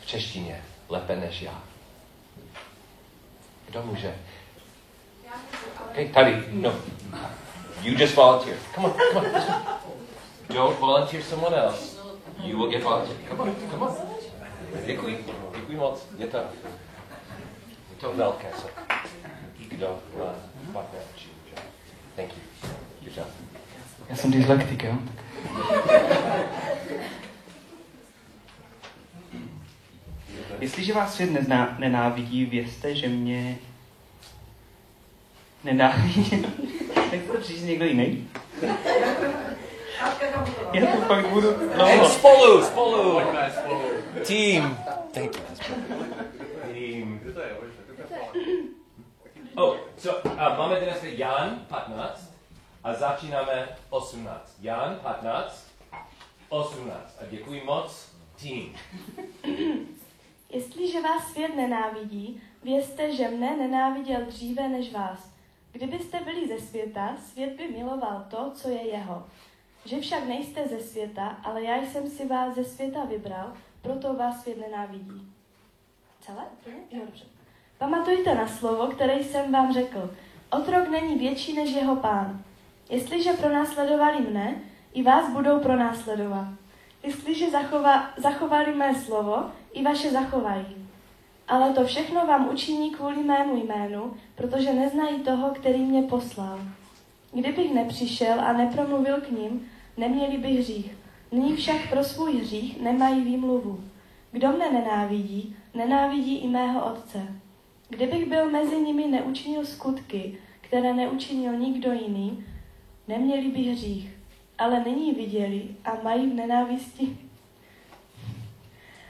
v 0.00 0.06
češtině 0.06 0.64
lépe 0.88 1.16
než 1.16 1.42
já. 1.42 1.62
Kdo 3.66 3.82
může? 3.82 4.14
Okay, 5.90 6.08
tady, 6.08 6.44
no. 6.50 6.74
You 7.82 7.98
just 7.98 8.14
volunteer. 8.14 8.56
Come 8.74 8.88
on, 8.88 8.94
come 9.12 9.30
on. 9.30 9.42
Don't 10.48 10.80
volunteer 10.80 11.22
someone 11.22 11.56
else. 11.56 11.96
You 12.42 12.58
will 12.58 12.70
get 12.70 12.82
volunteer. 12.82 13.18
Come 13.28 13.42
on, 13.42 13.56
come 13.70 13.86
on. 13.86 13.96
Děkuji, 14.86 15.26
děkuji 15.56 15.76
moc. 15.76 16.06
Je 16.18 16.26
to, 16.26 16.36
je 16.36 17.96
to 18.00 18.12
velké. 18.12 18.48
Kdo 19.68 19.98
má 20.72 20.82
že? 21.16 21.33
Thank 22.16 22.30
you. 22.30 22.70
Good 23.04 23.16
job. 23.16 23.26
Já 24.08 24.16
jsem 24.16 24.30
dyslektik, 24.30 24.82
jo? 24.82 24.94
Jestliže 30.60 30.92
vás 30.92 31.14
svět 31.14 31.30
nezná, 31.30 31.76
nenávidí, 31.78 32.44
vězte, 32.44 32.94
že 32.94 33.08
mě 33.08 33.58
nenávidí. 35.64 36.46
Jak 37.12 37.22
to 37.22 37.38
přijít 37.40 37.64
někdo 37.64 37.84
jiný? 37.84 38.28
Já 40.72 40.86
to 40.86 41.00
pak 41.08 41.26
budu... 41.26 41.48
No, 41.78 42.08
spolu, 42.08 42.62
spolu. 42.64 43.20
Team. 44.26 44.78
Thank 45.12 45.36
you. 45.36 45.42
Team. 46.72 47.20
Oh, 49.56 49.76
so, 49.96 50.18
uh, 50.24 50.58
máme 50.58 50.80
dnes 50.80 51.02
Jan 51.02 51.66
15 51.68 52.32
a 52.84 52.94
začínáme 52.94 53.68
18. 53.90 54.56
Jan 54.60 54.98
15, 55.02 55.66
18. 56.48 57.16
A 57.20 57.26
děkuji 57.30 57.62
moc. 57.64 58.14
Team. 58.42 58.74
Jestliže 60.50 61.00
vás 61.00 61.32
svět 61.32 61.56
nenávidí, 61.56 62.42
vězte, 62.62 63.16
že 63.16 63.28
mne 63.28 63.56
nenáviděl 63.56 64.24
dříve 64.26 64.68
než 64.68 64.92
vás. 64.92 65.30
Kdybyste 65.72 66.20
byli 66.20 66.48
ze 66.48 66.66
světa, 66.66 67.16
svět 67.18 67.56
by 67.56 67.68
miloval 67.68 68.26
to, 68.30 68.50
co 68.54 68.68
je 68.68 68.88
jeho. 68.88 69.26
Že 69.84 70.00
však 70.00 70.24
nejste 70.24 70.68
ze 70.68 70.80
světa, 70.80 71.26
ale 71.44 71.62
já 71.62 71.76
jsem 71.76 72.10
si 72.10 72.26
vás 72.26 72.54
ze 72.54 72.64
světa 72.64 73.04
vybral, 73.04 73.52
proto 73.82 74.14
vás 74.14 74.42
svět 74.42 74.58
nenávidí. 74.58 75.32
Celé? 76.20 76.44
Jo, 76.90 77.00
dobře. 77.06 77.33
Pamatujte 77.78 78.34
na 78.34 78.46
slovo, 78.46 78.86
které 78.86 79.22
jsem 79.22 79.52
vám 79.52 79.72
řekl. 79.72 80.10
Otrok 80.50 80.88
není 80.88 81.14
větší 81.14 81.52
než 81.52 81.70
jeho 81.70 81.96
pán. 81.96 82.42
Jestliže 82.90 83.32
pronásledovali 83.32 84.20
mne, 84.30 84.54
i 84.94 85.02
vás 85.02 85.32
budou 85.32 85.60
pronásledovat. 85.60 86.46
Jestliže 87.02 87.50
zachova, 87.50 88.10
zachovali 88.16 88.74
mé 88.74 88.94
slovo, 88.94 89.44
i 89.72 89.82
vaše 89.82 90.10
zachovají. 90.10 90.88
Ale 91.48 91.72
to 91.72 91.84
všechno 91.84 92.26
vám 92.26 92.48
učiní 92.48 92.90
kvůli 92.90 93.22
mému 93.22 93.56
jménu, 93.56 94.14
protože 94.34 94.72
neznají 94.72 95.20
toho, 95.20 95.50
který 95.50 95.78
mě 95.78 96.02
poslal. 96.02 96.60
Kdybych 97.32 97.74
nepřišel 97.74 98.40
a 98.40 98.52
nepromluvil 98.52 99.20
k 99.20 99.30
ním, 99.30 99.68
neměli 99.96 100.38
by 100.38 100.48
hřích. 100.48 100.96
Nyní 101.32 101.56
však 101.56 101.90
pro 101.90 102.04
svůj 102.04 102.32
hřích 102.40 102.80
nemají 102.80 103.20
výmluvu. 103.20 103.84
Kdo 104.32 104.48
mne 104.48 104.72
nenávidí, 104.72 105.56
nenávidí 105.74 106.36
i 106.38 106.48
mého 106.48 106.92
otce. 106.92 107.43
Kdybych 107.94 108.28
byl 108.28 108.50
mezi 108.50 108.76
nimi 108.80 109.06
neučinil 109.06 109.66
skutky, 109.66 110.38
které 110.60 110.94
neučinil 110.94 111.58
nikdo 111.58 111.92
jiný, 111.92 112.44
neměli 113.08 113.48
by 113.48 113.62
hřích. 113.62 114.10
Ale 114.58 114.84
nyní 114.84 115.12
viděli 115.12 115.62
a 115.84 115.90
mají 116.02 116.30
v 116.30 116.34
nenávisti 116.34 117.18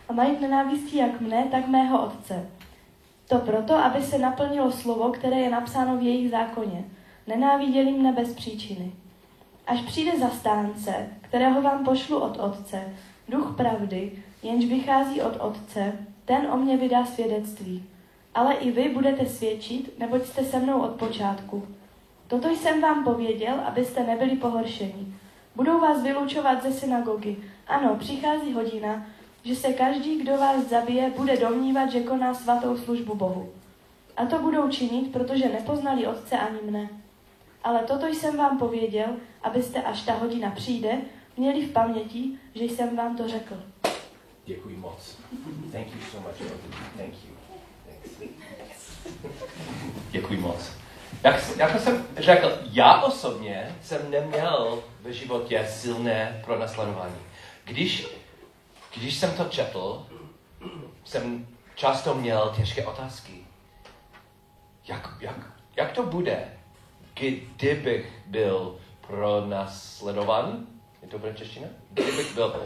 a 0.09 0.13
mají 0.13 0.37
v 0.37 0.41
nenávisti 0.41 0.97
jak 0.97 1.21
mne, 1.21 1.45
tak 1.51 1.69
mého 1.69 2.07
otce. 2.07 2.51
To 3.29 3.39
proto, 3.39 3.75
aby 3.75 4.03
se 4.03 4.19
naplnilo 4.19 4.73
slovo, 4.73 5.09
které 5.09 5.37
je 5.37 5.51
napsáno 5.51 5.97
v 5.97 6.03
jejich 6.03 6.31
zákoně. 6.31 6.85
Nenáviděli 7.27 7.93
mne 7.93 8.13
bez 8.13 8.35
příčiny. 8.35 8.93
Až 9.67 9.81
přijde 9.81 10.19
zastánce, 10.19 11.09
kterého 11.21 11.63
vám 11.63 11.85
pošlu 11.85 12.19
od 12.19 12.41
Otce, 12.41 12.95
duch 13.29 13.55
pravdy, 13.57 14.13
jenž 14.43 14.65
vychází 14.65 15.23
od 15.23 15.37
Otce, 15.41 15.93
ten 16.25 16.47
o 16.53 16.57
mě 16.57 16.77
vydá 16.77 17.07
svědectví. 17.07 17.94
Ale 18.35 18.55
i 18.55 18.71
vy 18.71 18.89
budete 18.89 19.27
svědčit, 19.27 19.99
neboť 19.99 20.27
jste 20.27 20.45
se 20.45 20.59
mnou 20.59 20.81
od 20.81 20.91
počátku. 20.91 21.69
Toto 22.27 22.49
jsem 22.49 22.81
vám 22.81 23.05
pověděl, 23.05 23.55
abyste 23.67 24.03
nebyli 24.03 24.37
pohoršeni. 24.37 25.15
Budou 25.57 25.81
vás 25.81 26.03
vylučovat 26.03 26.63
ze 26.63 26.73
synagogy. 26.73 27.37
Ano, 27.67 27.97
přichází 27.97 28.53
hodina, 28.53 29.07
že 29.45 29.57
se 29.57 29.73
každý, 29.73 30.19
kdo 30.19 30.37
vás 30.37 30.65
zabije, 30.65 31.13
bude 31.17 31.37
domnívat, 31.37 31.91
že 31.91 32.01
koná 32.01 32.35
svatou 32.35 32.77
službu 32.77 33.15
Bohu. 33.15 33.53
A 34.17 34.27
to 34.27 34.39
budou 34.39 34.71
činit, 34.71 35.13
protože 35.13 35.49
nepoznali 35.49 36.07
Otce 36.07 36.39
ani 36.39 36.59
mne. 36.71 36.89
Ale 37.65 37.79
toto 37.79 38.07
jsem 38.07 38.37
vám 38.37 38.59
pověděl, 38.59 39.17
abyste, 39.43 39.83
až 39.83 40.03
ta 40.03 40.13
hodina 40.13 40.51
přijde, 40.51 41.01
měli 41.37 41.67
v 41.67 41.73
paměti, 41.73 42.31
že 42.55 42.65
jsem 42.65 42.97
vám 42.97 43.17
to 43.17 43.29
řekl. 43.29 43.63
Děkuji 44.47 44.77
moc. 44.77 45.17
Thank 45.73 45.87
you 45.87 46.01
so 46.13 46.29
much. 46.29 46.53
Thank 46.97 47.15
you. 47.25 47.34
Děkuji 50.11 50.39
moc. 50.39 50.71
Jak, 51.25 51.57
jako 51.57 51.79
jsem 51.79 52.07
řekl, 52.17 52.59
já 52.71 53.03
osobně 53.03 53.77
jsem 53.83 54.11
neměl 54.11 54.83
ve 55.01 55.13
životě 55.13 55.67
silné 55.71 56.41
pronásledování. 56.45 57.17
Když, 57.65 58.07
když 58.97 59.15
jsem 59.15 59.37
to 59.37 59.45
četl, 59.45 60.07
jsem 61.05 61.47
často 61.75 62.15
měl 62.15 62.53
těžké 62.57 62.87
otázky. 62.87 63.33
Jak, 64.85 65.17
jak, 65.21 65.37
jak 65.77 65.93
to 65.93 66.03
bude, 66.03 66.49
kdybych 67.15 68.23
byl 68.27 68.79
pronásledován? 69.07 70.67
Je 71.03 71.09
to 71.09 71.19
bude 71.19 71.35
čeština? 71.35 71.69
Kdybych 71.91 72.35
byl, 72.35 72.63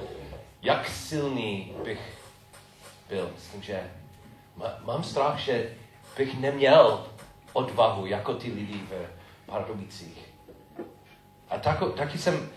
jak 0.62 0.88
silný 0.88 1.73
bych 1.85 2.18
byl? 3.09 3.30
Myslím, 3.35 3.62
že 3.62 3.90
mám 4.85 5.05
strach, 5.05 5.38
že 5.38 5.75
bych 6.17 6.41
neměl 6.41 7.07
odvahu 7.53 8.07
jako 8.07 8.35
ty 8.35 8.53
lidi 8.53 8.81
v 8.91 8.93
Pardubicích. 9.47 10.29
A 11.50 11.59
tak, 11.59 11.79
taky 11.97 12.19
jsem, 12.19 12.49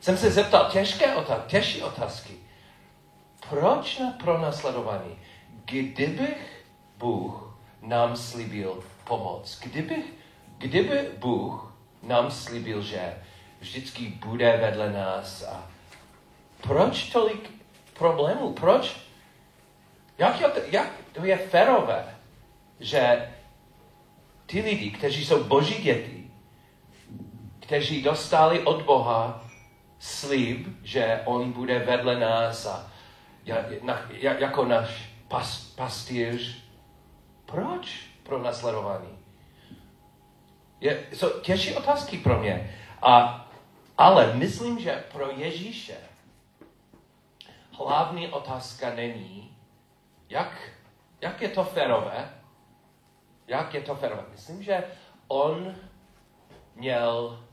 jsem 0.00 0.16
se 0.16 0.30
zeptal 0.30 0.70
těžké 0.70 1.14
otázky, 1.14 1.50
těžší 1.50 1.82
otázky. 1.82 2.34
Proč 3.48 3.98
na 3.98 4.10
pronásledování? 4.10 5.18
Kdybych 5.64 6.64
Bůh 6.98 7.58
nám 7.82 8.16
slíbil 8.16 8.82
pomoc, 9.04 9.58
kdybych, 9.62 10.04
kdyby 10.58 11.08
Bůh 11.18 11.74
nám 12.02 12.30
slíbil, 12.30 12.82
že 12.82 13.18
vždycky 13.60 14.06
bude 14.06 14.56
vedle 14.56 14.92
nás 14.92 15.42
a 15.42 15.70
proč 16.60 17.10
tolik 17.10 17.50
problémů? 17.98 18.52
Proč? 18.52 19.09
Jak, 20.20 20.40
je, 20.40 20.48
jak 20.70 20.90
to 21.12 21.24
je 21.24 21.36
ferové, 21.36 22.18
že 22.80 23.32
ty 24.46 24.60
lidi, 24.60 24.90
kteří 24.90 25.24
jsou 25.24 25.44
boží 25.44 25.82
děti, 25.82 26.30
kteří 27.60 28.02
dostali 28.02 28.60
od 28.60 28.82
Boha 28.82 29.44
slib, 29.98 30.66
že 30.82 31.22
on 31.24 31.52
bude 31.52 31.78
vedle 31.78 32.20
nás 32.20 32.66
a 32.66 32.90
jako 34.20 34.64
náš 34.64 35.10
pas, 35.28 35.64
pastýř, 35.76 36.64
proč 37.46 38.06
pro 38.22 38.42
nasledování? 38.42 39.18
Je, 40.80 41.06
jsou 41.12 41.40
těžší 41.40 41.74
otázky 41.74 42.18
pro 42.18 42.38
mě. 42.38 42.76
A, 43.02 43.46
ale 43.98 44.34
myslím, 44.34 44.78
že 44.78 45.04
pro 45.12 45.30
Ježíše 45.30 45.96
hlavní 47.72 48.28
otázka 48.28 48.94
není, 48.94 49.49
jak, 50.30 50.70
jak 51.20 51.42
je 51.42 51.48
to 51.48 51.64
férové, 51.64 52.34
jak 53.46 53.74
je 53.74 53.80
to 53.80 53.94
férové. 53.94 54.24
Myslím, 54.32 54.62
že 54.62 54.84
on 55.28 55.74
měl 56.74 57.44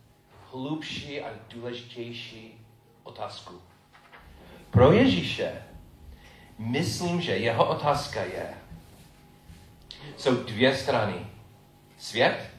hlubší 0.51 1.22
a 1.22 1.29
důležitější 1.50 2.65
otázku. 3.03 3.62
Pro 4.72 4.91
Ježíše 4.91 5.63
myslím, 6.57 7.22
že 7.22 7.38
jeho 7.38 7.69
otázka 7.69 8.24
je, 8.24 8.53
jsou 10.17 10.43
dvě 10.43 10.75
strany. 10.77 11.27
Svět 11.98 12.50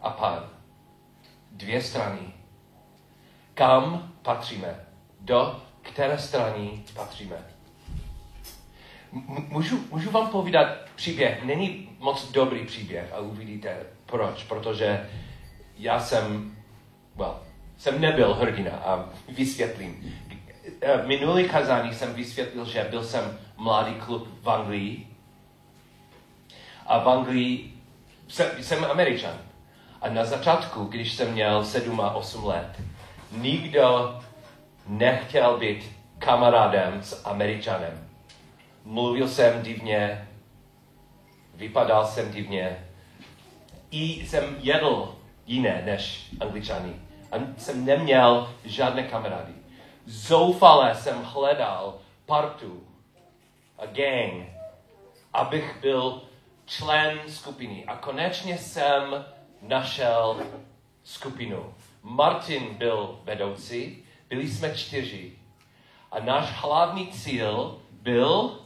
a 0.00 0.10
pán. 0.10 0.50
Dvě 1.50 1.82
strany. 1.82 2.32
Kam 3.54 4.12
patříme? 4.22 4.86
Do 5.20 5.62
které 5.82 6.18
strany 6.18 6.84
patříme? 6.94 7.49
Můžu, 9.48 9.84
můžu 9.90 10.10
vám 10.10 10.28
povídat 10.28 10.68
příběh. 10.94 11.44
Není 11.44 11.88
moc 11.98 12.32
dobrý 12.32 12.66
příběh 12.66 13.12
a 13.12 13.18
uvidíte 13.18 13.76
proč. 14.06 14.44
Protože 14.44 15.08
já 15.78 16.00
jsem, 16.00 16.56
well, 17.16 17.40
jsem 17.78 18.00
nebyl 18.00 18.34
hrdina 18.34 18.72
a 18.72 19.04
vysvětlím. 19.28 20.14
V 21.02 21.06
minulý 21.06 21.48
kazání 21.48 21.94
jsem 21.94 22.14
vysvětlil, 22.14 22.64
že 22.64 22.86
byl 22.90 23.04
jsem 23.04 23.38
mladý 23.56 23.94
klub 23.94 24.28
v 24.42 24.50
Anglii. 24.50 25.06
A 26.86 26.98
v 26.98 27.08
Anglii 27.08 27.74
jsem, 28.28 28.46
jsem 28.60 28.84
Američan. 28.84 29.38
A 30.02 30.08
na 30.08 30.24
začátku, 30.24 30.84
když 30.84 31.12
jsem 31.12 31.32
měl 31.32 31.64
7 31.64 32.00
a 32.00 32.14
8 32.14 32.44
let, 32.44 32.82
nikdo 33.32 34.20
nechtěl 34.86 35.58
být 35.58 35.92
kamarádem 36.18 37.02
s 37.02 37.26
Američanem. 37.26 38.09
Mluvil 38.84 39.28
jsem 39.28 39.62
divně, 39.62 40.28
vypadal 41.54 42.06
jsem 42.06 42.32
divně, 42.32 42.86
i 43.90 44.26
jsem 44.26 44.56
jedl 44.58 45.14
jiné 45.46 45.82
než 45.86 46.30
angličany. 46.40 46.94
A 47.32 47.36
jsem 47.58 47.84
neměl 47.84 48.54
žádné 48.64 49.02
kamarády. 49.02 49.52
Zoufale 50.06 50.94
jsem 50.94 51.22
hledal 51.22 51.98
partu 52.26 52.82
a 53.78 53.86
gang, 53.86 54.48
abych 55.32 55.78
byl 55.80 56.22
člen 56.66 57.18
skupiny. 57.28 57.84
A 57.86 57.96
konečně 57.96 58.58
jsem 58.58 59.24
našel 59.62 60.40
skupinu. 61.04 61.74
Martin 62.02 62.74
byl 62.74 63.20
vedoucí, 63.24 64.04
byli 64.28 64.48
jsme 64.48 64.74
čtyři. 64.74 65.32
A 66.12 66.20
náš 66.20 66.52
hlavní 66.52 67.06
cíl 67.06 67.80
byl 67.90 68.60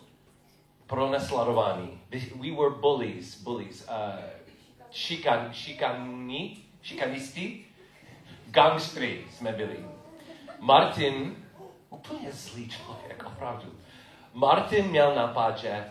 pronesladování. 0.86 2.00
We 2.34 2.50
were 2.50 2.70
bullies, 2.80 3.42
bullies, 3.42 3.88
uh, 3.88 4.20
šikan, 4.90 5.52
šikani, 5.52 6.56
šikanisti, 6.82 7.64
gangstry 8.46 9.24
jsme 9.30 9.52
byli. 9.52 9.84
Martin, 10.60 11.36
úplně 11.90 12.32
zlý 12.32 12.68
člověk, 12.68 13.24
opravdu. 13.26 13.72
Martin 14.34 14.86
měl 14.86 15.14
napad, 15.14 15.58
že 15.58 15.84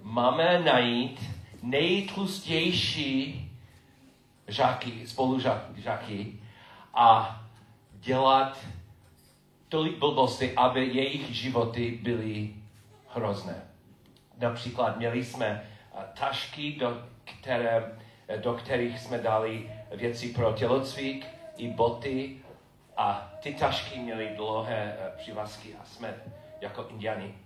máme 0.00 0.60
najít 0.60 1.20
nejtlustější 1.62 3.50
žáky, 4.48 5.06
spolužáky 5.06 6.40
a 6.94 7.40
dělat 7.92 8.58
tolik 9.68 9.98
blbosti, 9.98 10.52
aby 10.54 10.86
jejich 10.86 11.34
životy 11.34 11.98
byly 12.02 12.54
hrozné. 13.14 13.65
Například 14.36 14.96
měli 14.96 15.24
jsme 15.24 15.70
tašky, 16.18 16.72
do, 16.72 17.02
které, 17.24 17.98
do 18.36 18.54
kterých 18.54 19.00
jsme 19.00 19.18
dali 19.18 19.72
věci 19.90 20.28
pro 20.28 20.52
tělocvik 20.52 21.26
i 21.56 21.68
boty 21.68 22.40
a 22.96 23.32
ty 23.42 23.54
tašky 23.54 23.98
měly 23.98 24.32
dlouhé 24.36 24.96
přivazky 25.16 25.74
a 25.74 25.84
jsme 25.84 26.14
jako 26.60 26.86
indiani. 26.88 27.38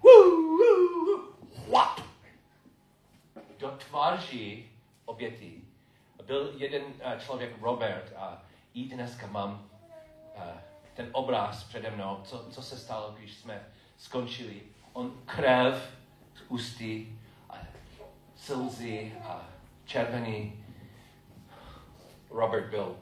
do 3.58 3.70
tváří 3.70 4.70
oběti. 5.04 5.60
Byl 6.26 6.52
jeden 6.56 6.82
člověk, 7.18 7.62
Robert, 7.62 8.12
a 8.16 8.42
i 8.74 8.84
dneska 8.84 9.26
mám 9.26 9.70
ten 10.94 11.08
obraz 11.12 11.64
přede 11.64 11.90
mnou, 11.90 12.20
co, 12.24 12.50
co 12.50 12.62
se 12.62 12.78
stalo, 12.78 13.14
když 13.18 13.34
jsme 13.34 13.66
skončili. 13.96 14.62
On 14.92 15.22
krev 15.26 15.99
ústy 16.48 17.08
a 17.50 17.54
slzy 18.36 19.14
a 19.24 19.48
červený. 19.84 20.64
Robert 22.30 22.70
byl. 22.70 22.96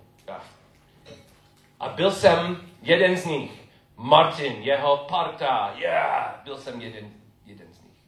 A 1.80 1.88
byl 1.88 2.11
jsem 2.11 2.71
jeden 2.83 3.16
z 3.16 3.25
nich. 3.25 3.68
Martin, 3.97 4.52
jeho 4.52 4.97
parta, 4.97 5.75
yeah, 5.76 6.42
byl 6.45 6.59
jsem 6.59 6.80
jeden, 6.80 7.12
jeden 7.47 7.73
z 7.73 7.83
nich. 7.83 7.99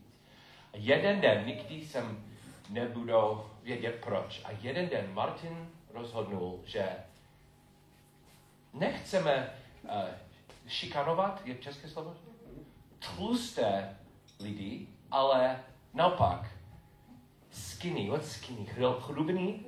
A 0.72 0.76
jeden 0.76 1.20
den, 1.20 1.46
nikdy 1.46 1.74
jsem 1.74 2.24
nebudou 2.68 3.50
vědět 3.62 3.98
proč. 4.04 4.40
A 4.44 4.48
jeden 4.60 4.88
den 4.88 5.14
Martin 5.14 5.70
rozhodnul, 5.94 6.60
že 6.64 6.88
nechceme 8.72 9.52
uh, 9.82 9.90
šikanovat, 10.66 11.42
je 11.44 11.54
české 11.54 11.88
slovo? 11.88 12.16
Tlusté 12.98 13.96
lidi, 14.40 14.88
ale 15.10 15.60
naopak 15.94 16.50
skinny, 17.50 18.10
what 18.10 18.24
skinny, 18.24 18.66
chlubený, 19.00 19.66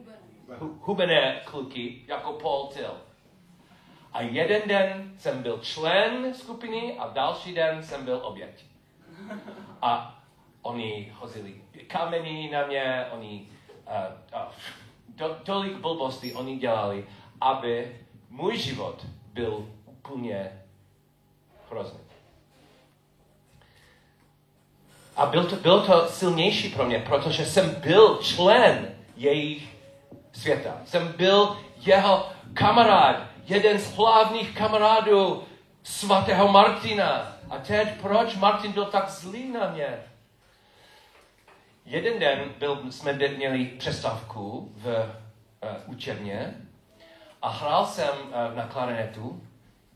hubené 0.81 1.41
kluky, 1.45 2.05
jako 2.07 2.33
Paul 2.33 2.67
Till. 2.67 3.01
A 4.13 4.21
jeden 4.21 4.69
den 4.69 5.15
jsem 5.19 5.43
byl 5.43 5.59
člen 5.59 6.35
skupiny 6.35 6.99
a 6.99 7.09
další 7.09 7.55
den 7.55 7.83
jsem 7.83 8.05
byl 8.05 8.21
oběť. 8.23 8.65
A 9.83 10.23
oni 10.63 11.13
hozili 11.19 11.55
kameny 11.87 12.51
na 12.53 12.67
mě, 12.67 13.07
oni 13.11 13.49
uh, 13.87 14.41
uh, 14.41 14.53
to, 15.17 15.35
tolik 15.35 15.77
blbostí 15.77 16.35
oni 16.35 16.57
dělali, 16.57 17.07
aby 17.41 18.01
můj 18.31 18.57
život 18.57 19.07
byl 19.33 19.69
úplně 19.87 20.63
hrozný. 21.71 22.12
A 25.17 25.27
byl 25.27 25.45
to, 25.45 25.57
bylo 25.57 25.81
to 25.81 26.09
silnější 26.09 26.69
pro 26.69 26.85
mě, 26.85 26.99
protože 26.99 27.47
jsem 27.47 27.75
byl 27.75 28.19
člen 28.23 28.95
jejich 29.17 29.77
světa. 30.33 30.77
Jsem 30.85 31.15
byl 31.17 31.57
jeho 31.77 32.29
kamarád, 32.55 33.17
jeden 33.47 33.79
z 33.79 33.95
hlavních 33.95 34.55
kamarádů 34.55 35.45
svatého 35.83 36.49
Martina. 36.49 37.37
A 37.51 37.59
teď 37.59 37.89
proč 38.01 38.37
Martin 38.37 38.73
byl 38.73 38.85
tak 38.85 39.11
zlý 39.11 39.53
na 39.53 39.71
mě? 39.71 39.99
Jeden 41.85 42.19
den 42.19 42.55
byl, 42.59 42.83
jsme 42.91 43.13
měli 43.13 43.65
přestávku 43.65 44.73
v 44.77 44.87
uh, 44.87 45.71
učebně 45.87 46.55
a 47.43 47.49
hrál 47.49 47.87
jsem 47.87 48.15
uh, 48.19 48.57
na 48.57 48.67
klarinetu. 48.67 49.43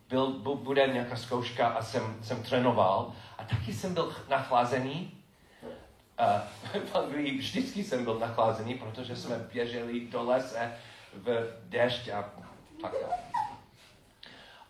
Byl, 0.08 0.30
bude 0.54 0.86
nějaká 0.86 1.16
zkouška 1.16 1.68
a 1.68 1.82
jsem, 1.82 2.18
jsem 2.22 2.42
trénoval. 2.42 3.12
A 3.38 3.44
taky 3.44 3.72
jsem 3.72 3.94
byl 3.94 4.16
nachlazený. 4.28 5.16
Anglii 6.94 7.38
vždycky 7.38 7.84
jsem 7.84 8.04
byl 8.04 8.18
nachlazený, 8.18 8.74
protože 8.74 9.16
jsme 9.16 9.38
běželi 9.38 10.00
do 10.00 10.22
lese 10.22 10.72
v 11.12 11.56
déšť 11.64 12.08
a 12.08 12.30
tak 12.82 12.92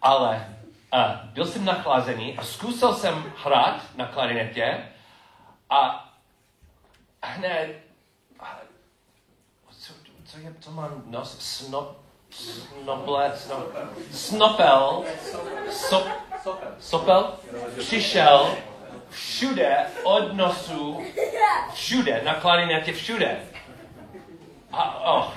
Ale 0.02 0.56
uh, 0.94 1.30
byl 1.32 1.46
jsem 1.46 1.64
nachlazený 1.64 2.38
a 2.38 2.44
zkusil 2.44 2.94
jsem 2.94 3.32
hrát 3.44 3.96
na 3.96 4.06
klarinetě 4.06 4.88
a 5.70 6.12
hned, 7.22 7.82
co, 9.70 9.92
co, 10.24 10.38
je, 10.38 10.54
co 10.60 10.70
mám 10.70 11.02
nos, 11.06 11.38
snop, 11.38 12.05
snoble, 12.36 13.32
snop, 13.36 13.74
snopel, 14.12 15.04
sop, 15.70 16.08
sopel, 16.80 17.34
přišel 17.78 18.56
všude 19.10 19.86
od 20.02 20.32
nosu, 20.32 21.02
všude, 21.72 22.22
na 22.24 22.34
klarinetě 22.34 22.92
všude. 22.92 23.40
A, 24.72 25.14
oh, 25.14 25.32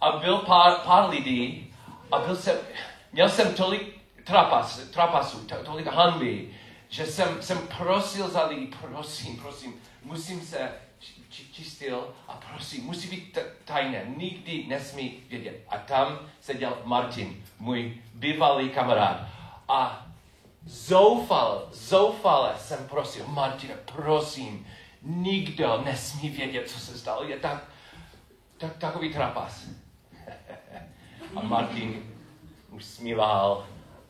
a 0.00 0.12
byl 0.12 0.38
pár, 0.38 0.76
pár 0.84 1.10
lidí 1.10 1.74
a 2.12 2.18
byl 2.18 2.36
jsem, 2.36 2.56
měl 3.12 3.28
jsem 3.28 3.54
tolik 3.54 4.00
trapas, 4.24 4.78
trapasů, 4.78 5.46
tolik 5.64 5.86
hanby, 5.86 6.54
že 6.88 7.06
jsem, 7.06 7.42
jsem 7.42 7.58
prosil 7.78 8.28
za 8.28 8.46
lidi, 8.46 8.70
prosím, 8.80 9.36
prosím, 9.36 9.80
musím 10.02 10.40
se 10.40 10.72
čistil 11.32 12.14
a 12.28 12.40
prosím, 12.52 12.84
musí 12.84 13.08
být 13.08 13.38
tajné, 13.64 14.04
nikdy 14.16 14.64
nesmí 14.68 15.22
vědět. 15.28 15.64
A 15.68 15.78
tam 15.78 16.18
seděl 16.40 16.78
Martin, 16.84 17.44
můj 17.58 17.96
bývalý 18.14 18.70
kamarád. 18.70 19.20
A 19.68 20.06
zoufal, 20.66 21.68
zoufale 21.72 22.54
jsem 22.58 22.88
prosil, 22.88 23.26
Martin, 23.26 23.70
prosím, 23.84 24.66
nikdo 25.02 25.82
nesmí 25.84 26.28
vědět, 26.28 26.70
co 26.70 26.80
se 26.80 26.98
stalo. 26.98 27.24
Je 27.24 27.36
tak, 27.36 27.64
tak 28.58 28.76
takový 28.76 29.12
trapas. 29.12 29.66
a 31.36 31.42
Martin 31.42 32.14
usmíval 32.70 33.66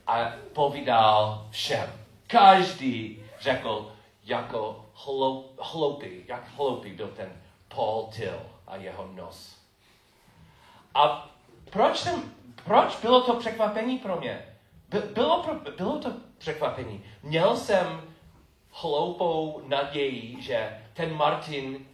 a 0.07 0.33
povídal 0.53 1.49
všem. 1.51 1.93
Každý 2.27 3.23
řekl, 3.41 3.93
jako 4.25 4.82
hloupý, 5.61 6.25
jak 6.29 6.49
hloupý 6.57 6.93
byl 6.93 7.09
ten 7.09 7.43
Paul 7.69 8.07
Till 8.17 8.41
a 8.67 8.77
jeho 8.77 9.07
nos. 9.07 9.59
A 10.95 11.31
proč, 11.71 11.99
jsem, 11.99 12.35
proč 12.65 12.97
bylo 13.01 13.21
to 13.21 13.35
překvapení 13.35 13.99
pro 13.99 14.17
mě? 14.17 14.57
Bylo, 15.15 15.45
bylo 15.77 15.99
to 15.99 16.13
překvapení. 16.39 17.05
Měl 17.23 17.57
jsem 17.57 18.15
hloupou 18.71 19.63
naději, 19.67 20.43
že 20.43 20.83
ten 20.93 21.17
Martin 21.17 21.87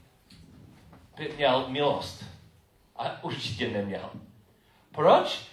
by 1.17 1.33
měl 1.37 1.69
milost. 1.69 2.25
A 2.97 3.25
určitě 3.25 3.69
neměl. 3.69 4.11
Proč? 4.93 5.47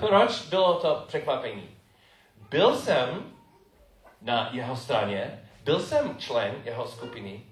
Proč 0.00 0.42
bylo 0.42 0.80
to 0.80 1.04
překvapení? 1.06 1.68
Byl 2.50 2.76
jsem 2.76 3.32
na 4.22 4.48
jeho 4.52 4.76
straně, 4.76 5.45
byl 5.66 5.80
jsem 5.80 6.18
člen 6.18 6.62
jeho 6.64 6.88
skupiny 6.88 7.42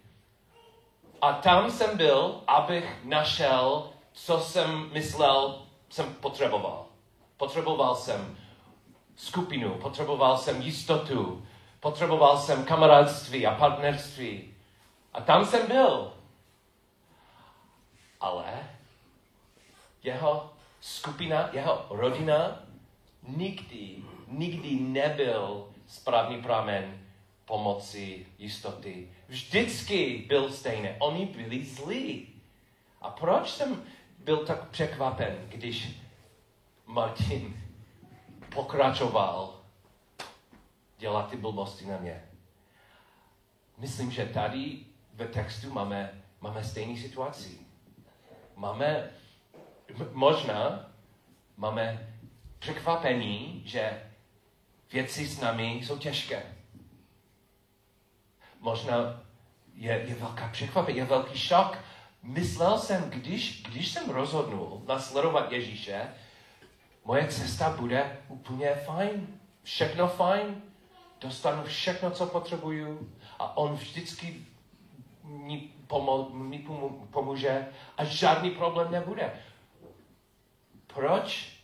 a 1.20 1.32
tam 1.32 1.70
jsem 1.70 1.96
byl, 1.96 2.42
abych 2.46 3.04
našel, 3.04 3.90
co 4.12 4.40
jsem 4.40 4.90
myslel, 4.92 5.62
jsem 5.88 6.14
potřeboval. 6.14 6.86
Potřeboval 7.36 7.94
jsem 7.94 8.38
skupinu, 9.16 9.74
potřeboval 9.74 10.38
jsem 10.38 10.62
jistotu, 10.62 11.46
potřeboval 11.80 12.38
jsem 12.38 12.64
kamarádství 12.64 13.46
a 13.46 13.54
partnerství. 13.54 14.54
A 15.12 15.20
tam 15.20 15.44
jsem 15.46 15.66
byl. 15.66 16.12
Ale 18.20 18.70
jeho 20.02 20.52
skupina, 20.80 21.48
jeho 21.52 21.86
rodina 21.90 22.62
nikdy, 23.28 23.96
nikdy 24.28 24.74
nebyl 24.80 25.68
správný 25.86 26.42
pramen 26.42 27.03
pomoci, 27.44 28.26
jistoty. 28.38 29.12
Vždycky 29.28 30.24
byl 30.28 30.52
stejný. 30.52 30.88
Oni 30.98 31.26
byli 31.26 31.64
zlí. 31.64 32.28
A 33.00 33.10
proč 33.10 33.50
jsem 33.50 33.84
byl 34.18 34.46
tak 34.46 34.68
překvapen, 34.68 35.48
když 35.48 36.00
Martin 36.86 37.60
pokračoval 38.54 39.60
dělat 40.98 41.30
ty 41.30 41.36
blbosti 41.36 41.86
na 41.86 41.98
mě? 41.98 42.24
Myslím, 43.78 44.10
že 44.10 44.26
tady 44.26 44.78
ve 45.14 45.26
textu 45.26 45.72
máme, 45.72 46.22
máme 46.40 46.64
stejný 46.64 46.98
situaci. 46.98 47.58
Máme, 48.56 49.10
možná 50.12 50.90
máme 51.56 52.14
překvapení, 52.58 53.62
že 53.66 54.10
věci 54.92 55.26
s 55.26 55.40
námi 55.40 55.64
jsou 55.64 55.98
těžké 55.98 56.53
možná 58.64 59.20
je, 59.74 60.04
je 60.08 60.14
velká 60.14 60.48
překvapení, 60.48 60.98
je 60.98 61.04
velký 61.04 61.38
šok. 61.38 61.78
Myslel 62.22 62.78
jsem, 62.78 63.10
když, 63.10 63.62
když 63.62 63.88
jsem 63.88 64.10
rozhodnul 64.10 64.82
nasledovat 64.88 65.52
Ježíše, 65.52 66.08
moje 67.04 67.28
cesta 67.28 67.70
bude 67.70 68.18
úplně 68.28 68.74
fajn, 68.74 69.26
všechno 69.62 70.08
fajn, 70.08 70.62
dostanu 71.20 71.62
všechno, 71.64 72.10
co 72.10 72.26
potřebuju 72.26 73.12
a 73.38 73.56
on 73.56 73.74
vždycky 73.74 74.46
mi, 75.22 75.68
pomo- 75.86 76.30
mi 76.32 76.58
pomůže 77.10 77.66
a 77.96 78.04
žádný 78.04 78.50
problém 78.50 78.92
nebude. 78.92 79.32
Proč 80.86 81.56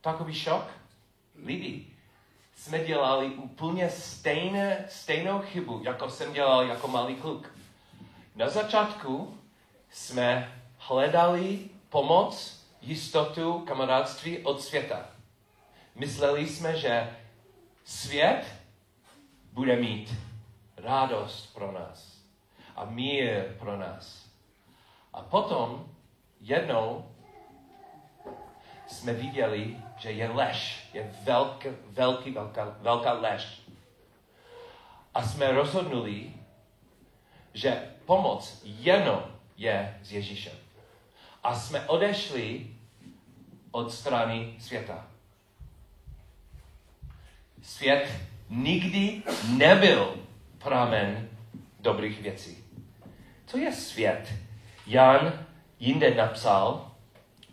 takový 0.00 0.34
šok? 0.34 0.70
Lidi, 1.34 1.93
jsme 2.56 2.84
dělali 2.84 3.26
úplně 3.26 3.90
stejné, 3.90 4.84
stejnou 4.88 5.38
chybu, 5.38 5.80
jako 5.84 6.10
jsem 6.10 6.32
dělal 6.32 6.66
jako 6.66 6.88
malý 6.88 7.14
kluk. 7.14 7.50
Na 8.36 8.48
začátku 8.48 9.38
jsme 9.90 10.52
hledali 10.78 11.58
pomoc, 11.88 12.60
jistotu, 12.80 13.58
kamarádství 13.58 14.38
od 14.38 14.62
světa. 14.62 15.06
Mysleli 15.94 16.46
jsme, 16.46 16.78
že 16.78 17.16
svět 17.84 18.44
bude 19.52 19.76
mít 19.76 20.14
radost 20.76 21.54
pro 21.54 21.72
nás 21.72 22.18
a 22.76 22.84
mír 22.84 23.42
pro 23.58 23.76
nás. 23.76 24.26
A 25.12 25.22
potom 25.22 25.86
jednou 26.40 27.04
jsme 28.86 29.12
viděli, 29.12 29.76
že 29.98 30.10
je 30.10 30.28
lež, 30.28 30.88
je 30.92 31.12
velká, 31.22 31.68
velký, 31.90 32.30
velká, 32.30 32.76
velká 32.80 33.12
lež. 33.12 33.60
A 35.14 35.22
jsme 35.22 35.52
rozhodnuli, 35.52 36.34
že 37.54 37.92
pomoc 38.06 38.60
jenom 38.64 39.24
je 39.56 39.98
s 40.02 40.12
Ježíšem. 40.12 40.52
A 41.42 41.54
jsme 41.54 41.80
odešli 41.80 42.66
od 43.70 43.92
strany 43.92 44.54
světa. 44.58 45.06
Svět 47.62 48.10
nikdy 48.48 49.22
nebyl 49.48 50.16
pramen 50.58 51.28
dobrých 51.80 52.22
věcí. 52.22 52.64
Co 53.46 53.58
je 53.58 53.72
svět? 53.72 54.32
Jan 54.86 55.46
jinde 55.80 56.14
napsal, 56.14 56.92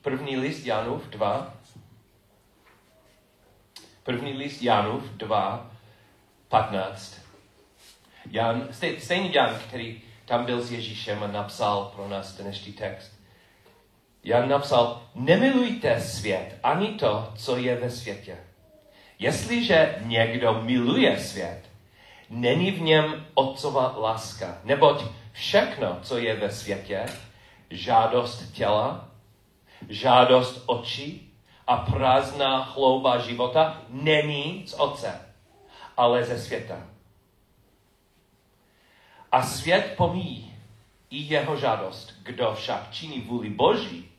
první 0.01 0.37
list 0.37 0.65
Janův 0.65 1.07
2, 1.07 1.53
první 4.11 4.33
list 4.33 4.61
Janův 4.61 5.03
2, 5.03 5.71
15. 6.47 7.15
Jan, 8.31 8.67
stejný 8.97 9.33
Jan, 9.33 9.59
který 9.67 10.01
tam 10.25 10.45
byl 10.45 10.61
s 10.61 10.71
Ježíšem 10.71 11.23
a 11.23 11.27
napsal 11.27 11.91
pro 11.95 12.07
nás 12.07 12.35
dnešní 12.37 12.73
text. 12.73 13.11
Jan 14.23 14.49
napsal, 14.49 15.01
nemilujte 15.15 16.01
svět, 16.01 16.59
ani 16.63 16.87
to, 16.87 17.33
co 17.35 17.57
je 17.57 17.75
ve 17.75 17.89
světě. 17.89 18.37
Jestliže 19.19 19.95
někdo 20.01 20.61
miluje 20.61 21.19
svět, 21.19 21.61
není 22.29 22.71
v 22.71 22.81
něm 22.81 23.25
otcova 23.33 23.95
láska. 23.97 24.57
Neboť 24.63 25.03
všechno, 25.31 25.99
co 26.01 26.17
je 26.17 26.35
ve 26.35 26.51
světě, 26.51 27.05
žádost 27.69 28.51
těla, 28.51 29.07
žádost 29.89 30.63
očí 30.65 31.30
a 31.71 31.77
prázdná 31.77 32.63
chlouba 32.63 33.17
života, 33.17 33.81
není 33.89 34.63
z 34.67 34.73
otce, 34.73 35.21
ale 35.97 36.23
ze 36.23 36.39
světa. 36.39 36.87
A 39.31 39.43
svět 39.43 39.93
pomíjí 39.97 40.53
i 41.09 41.17
jeho 41.17 41.57
žádost. 41.57 42.13
Kdo 42.23 42.53
však 42.55 42.91
činí 42.91 43.21
vůli 43.21 43.49
Boží, 43.49 44.11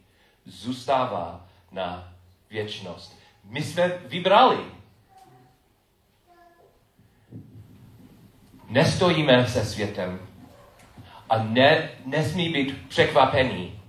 zůstává 0.45 1.47
na 1.73 2.13
věčnost. 2.51 3.19
My 3.45 3.63
jsme 3.63 3.89
vybrali. 3.89 4.65
Nestojíme 8.69 9.47
se 9.47 9.65
světem 9.65 10.29
a 11.31 11.43
ne, 11.43 11.91
nesmí 12.05 12.49
být 12.49 12.89
překvapený, 12.89 13.81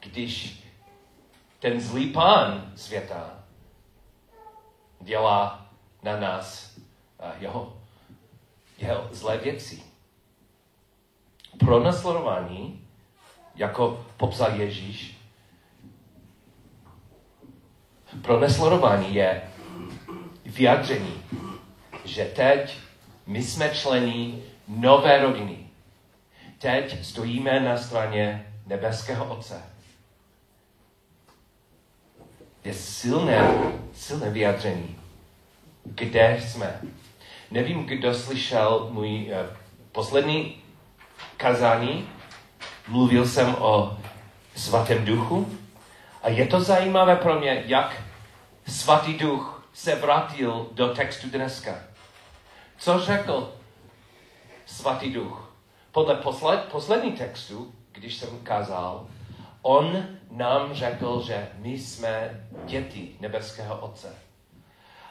když 0.00 0.57
ten 1.58 1.80
zlý 1.80 2.12
pán 2.12 2.72
světa 2.76 3.30
dělá 5.00 5.66
na 6.02 6.20
nás 6.20 6.78
jeho, 7.38 7.76
jeho 8.78 9.08
zlé 9.12 9.38
věci. 9.38 9.82
Pro 11.58 11.80
nasledování, 11.80 12.88
jako 13.54 14.06
popsal 14.16 14.60
Ježíš, 14.60 15.18
pro 18.22 18.40
nesledování 18.40 19.14
je 19.14 19.42
vyjádření, 20.44 21.22
že 22.04 22.24
teď 22.24 22.78
my 23.26 23.42
jsme 23.42 23.70
členy 23.70 24.42
nové 24.68 25.22
rodiny. 25.22 25.58
Teď 26.58 27.04
stojíme 27.04 27.60
na 27.60 27.76
straně 27.76 28.52
nebeského 28.66 29.24
Otce. 29.24 29.77
Je 32.68 32.74
silné, 32.74 33.54
silné 33.94 34.30
vyjádření. 34.30 34.98
Kde 35.84 36.40
jsme? 36.42 36.80
Nevím, 37.50 37.86
kdo 37.86 38.14
slyšel 38.14 38.88
můj 38.92 39.30
uh, 39.30 39.56
poslední 39.92 40.62
kazání. 41.36 42.08
Mluvil 42.88 43.26
jsem 43.26 43.54
o 43.58 43.98
svatém 44.56 45.04
duchu. 45.04 45.58
A 46.22 46.28
je 46.28 46.46
to 46.46 46.60
zajímavé 46.60 47.16
pro 47.16 47.40
mě, 47.40 47.62
jak 47.66 48.02
svatý 48.66 49.14
duch 49.14 49.68
se 49.72 49.94
vrátil 49.94 50.66
do 50.72 50.88
textu 50.88 51.30
dneska. 51.30 51.74
Co 52.78 52.98
řekl 53.00 53.52
svatý 54.66 55.12
duch? 55.12 55.52
Podle 55.92 56.14
posled, 56.14 56.64
poslední 56.64 57.12
textu, 57.12 57.74
když 57.92 58.16
jsem 58.16 58.28
kázal, 58.42 59.06
on 59.68 60.06
nám 60.30 60.74
řekl, 60.74 61.22
že 61.26 61.48
my 61.58 61.78
jsme 61.78 62.46
děti 62.64 63.16
nebeského 63.20 63.80
Otce. 63.80 64.14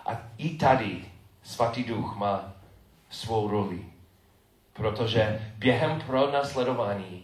A 0.05 0.21
i 0.37 0.49
tady 0.49 1.05
svatý 1.43 1.83
duch 1.83 2.15
má 2.15 2.53
svou 3.09 3.47
roli. 3.47 3.85
Protože 4.73 5.53
během 5.57 6.01
pronásledování 6.01 7.23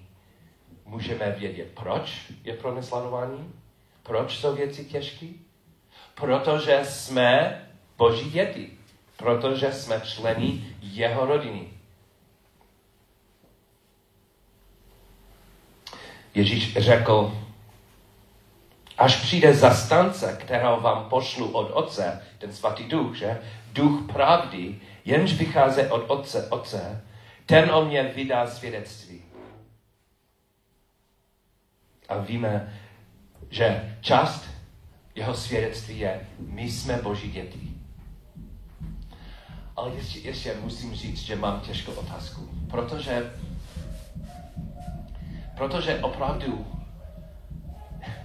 můžeme 0.85 1.31
vědět, 1.31 1.71
proč 1.73 2.31
je 2.43 2.53
pronásledování, 2.53 3.53
proč 4.03 4.37
jsou 4.37 4.55
věci 4.55 4.85
těžké, 4.85 5.27
protože 6.15 6.79
jsme 6.83 7.61
boží 7.97 8.31
děti, 8.31 8.77
protože 9.17 9.71
jsme 9.71 10.01
členy 10.01 10.75
jeho 10.81 11.25
rodiny. 11.25 11.72
Ježíš 16.35 16.77
řekl, 16.77 17.37
až 18.97 19.21
přijde 19.21 19.53
zastance, 19.53 20.37
kterého 20.39 20.81
vám 20.81 21.09
pošlu 21.09 21.47
od 21.51 21.71
Otce, 21.71 22.21
ten 22.37 22.53
svatý 22.53 22.83
duch, 22.83 23.15
že? 23.15 23.41
Duch 23.73 24.11
pravdy, 24.11 24.79
jenž 25.05 25.33
vychází 25.33 25.81
od 25.81 26.03
Otce, 26.07 26.47
Otce, 26.49 27.01
ten 27.45 27.71
o 27.71 27.85
mě 27.85 28.03
vydá 28.03 28.47
svědectví. 28.47 29.21
A 32.09 32.17
víme, 32.17 32.79
že 33.49 33.97
část 34.01 34.49
jeho 35.15 35.33
svědectví 35.33 35.99
je, 35.99 36.27
my 36.39 36.71
jsme 36.71 36.97
boží 36.97 37.31
děti. 37.31 37.69
Ale 39.75 39.95
ještě, 39.95 40.19
ještě 40.19 40.55
musím 40.61 40.95
říct, 40.95 41.19
že 41.19 41.35
mám 41.35 41.59
těžkou 41.59 41.91
otázku, 41.91 42.49
protože 42.69 43.33
Protože 45.57 45.99
opravdu 45.99 46.67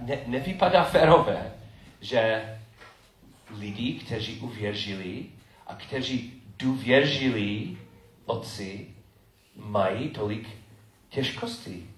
ne, 0.00 0.18
nevypadá 0.26 0.84
férové, 0.84 1.52
že 2.00 2.44
lidi, 3.58 3.92
kteří 3.92 4.40
uvěřili 4.40 5.26
a 5.66 5.74
kteří 5.74 6.42
důvěřili 6.58 7.76
otci, 8.26 8.86
mají 9.56 10.08
tolik 10.10 10.48
těžkostí. 11.08 11.90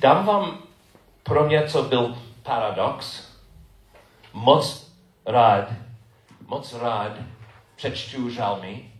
Dám 0.00 0.26
vám 0.26 0.62
pro 1.22 1.46
mě, 1.46 1.68
co 1.68 1.82
byl 1.82 2.18
paradox. 2.42 3.28
Moc 4.32 4.92
rád, 5.26 5.72
moc 6.46 6.74
rád 6.74 7.12
přečtu 7.76 8.30
žalmy. 8.30 8.92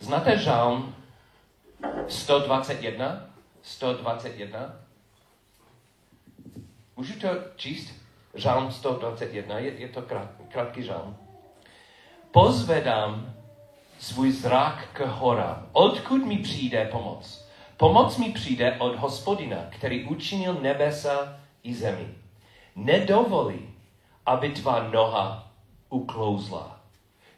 Znáte 0.00 0.38
žalm 0.38 0.94
121? 2.08 3.26
121? 3.62 4.76
Můžu 6.96 7.20
to 7.20 7.28
číst? 7.56 7.94
Žálm 8.34 8.72
121, 8.72 9.58
je, 9.58 9.80
je 9.80 9.88
to 9.88 10.02
krát, 10.02 10.30
krátký 10.48 10.82
žálm. 10.82 11.16
Pozvedám 12.30 13.34
svůj 13.98 14.32
zrak 14.32 14.88
k 14.92 15.00
horám. 15.00 15.68
Odkud 15.72 16.26
mi 16.26 16.38
přijde 16.38 16.84
pomoc? 16.84 17.48
Pomoc 17.76 18.16
mi 18.16 18.32
přijde 18.32 18.76
od 18.78 18.96
hospodina, 18.96 19.56
který 19.70 20.04
učinil 20.04 20.54
nebesa 20.54 21.40
i 21.62 21.74
zemi. 21.74 22.14
Nedovolí, 22.76 23.74
aby 24.26 24.48
tvá 24.48 24.88
noha 24.88 25.50
uklouzla. 25.88 26.80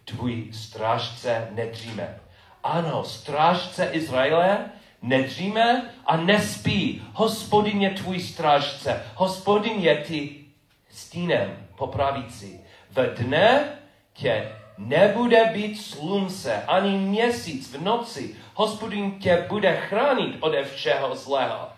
Tvůj 0.04 0.52
strážce 0.52 1.48
nedříme. 1.50 2.20
Ano, 2.64 3.05
strážce 3.05 3.85
Izraele 3.92 4.70
nedříme 5.03 5.94
a 6.07 6.16
nespí. 6.16 7.03
Hospodin 7.12 7.83
je 7.83 7.90
tvůj 7.90 8.20
strážce. 8.20 9.03
Hospodin 9.14 9.81
je 9.81 9.96
ty 9.96 10.44
stínem 10.90 11.66
po 11.77 11.87
pravici. 11.87 12.61
Ve 12.90 13.07
dne 13.07 13.79
tě 14.12 14.53
nebude 14.79 15.44
být 15.44 15.77
slunce 15.77 16.62
ani 16.62 16.98
měsíc 16.98 17.72
v 17.72 17.83
noci. 17.83 18.37
Hospodin 18.55 19.18
tě 19.18 19.46
bude 19.48 19.77
chránit 19.77 20.37
ode 20.40 20.64
všeho 20.64 21.16
zlého. 21.16 21.68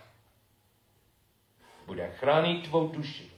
Bude 1.87 2.11
chránit 2.19 2.69
tvou 2.69 2.89
duši. 2.89 3.31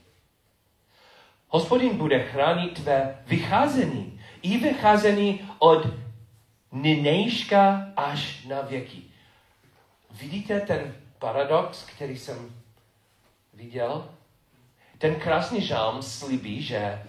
Hospodin 1.47 1.97
bude 1.97 2.23
chránit 2.23 2.73
tvé 2.73 3.23
vycházení. 3.27 4.21
I 4.41 4.57
vycházení 4.57 5.49
od 5.59 6.08
nynějška 6.71 7.91
až 7.95 8.45
na 8.45 8.61
věky. 8.61 9.01
Vidíte 10.11 10.59
ten 10.59 10.95
paradox, 11.19 11.83
který 11.83 12.17
jsem 12.17 12.55
viděl? 13.53 14.09
Ten 14.97 15.15
krásný 15.15 15.61
žálm 15.61 16.01
slibí, 16.01 16.61
že 16.61 17.03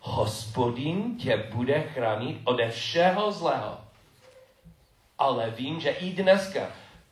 hospodin 0.00 1.16
tě 1.16 1.36
bude 1.36 1.82
chránit 1.82 2.40
ode 2.44 2.70
všeho 2.70 3.32
zlého. 3.32 3.80
Ale 5.18 5.50
vím, 5.50 5.80
že 5.80 5.90
i 5.90 6.12
dneska 6.12 6.68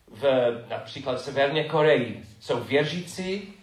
v 0.07 0.25
například 0.69 1.21
Severní 1.21 1.63
Koreji 1.63 2.25
jsou 2.39 2.63
věřící 2.63 3.53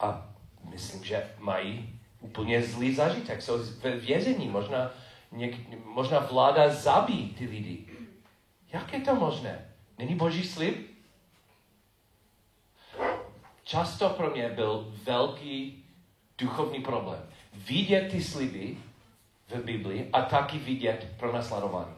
a 0.00 0.28
myslím, 0.70 1.04
že 1.04 1.30
mají 1.38 2.00
úplně 2.20 2.62
zlý 2.62 2.94
zažitek. 2.94 3.42
Jsou 3.42 3.58
ve 3.80 3.96
vězení, 3.96 4.48
možná, 4.48 4.90
něk, 5.32 5.84
možná 5.84 6.18
vláda 6.18 6.68
zabí 6.68 7.34
ty 7.38 7.46
lidi. 7.46 7.86
Jak 8.72 8.92
je 8.92 9.00
to 9.00 9.14
možné? 9.14 9.68
Není 9.98 10.14
boží 10.14 10.44
slib? 10.44 10.90
Často 13.64 14.08
pro 14.08 14.30
mě 14.30 14.48
byl 14.48 14.94
velký 15.04 15.84
duchovní 16.38 16.82
problém. 16.82 17.22
Vidět 17.54 18.10
ty 18.10 18.22
sliby 18.22 18.78
v 19.48 19.64
Biblii 19.64 20.10
a 20.12 20.22
taky 20.22 20.58
vidět 20.58 21.14
pro 21.16 21.32
nasledování. 21.32 21.94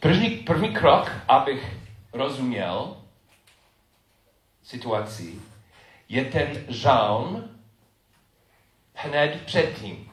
První, 0.00 0.30
první 0.30 0.74
krok, 0.74 1.12
abych 1.28 1.76
rozuměl 2.12 2.96
situaci, 4.62 5.40
je 6.08 6.24
ten 6.24 6.64
žálm 6.68 7.59
hned 9.02 9.42
předtím. 9.46 10.10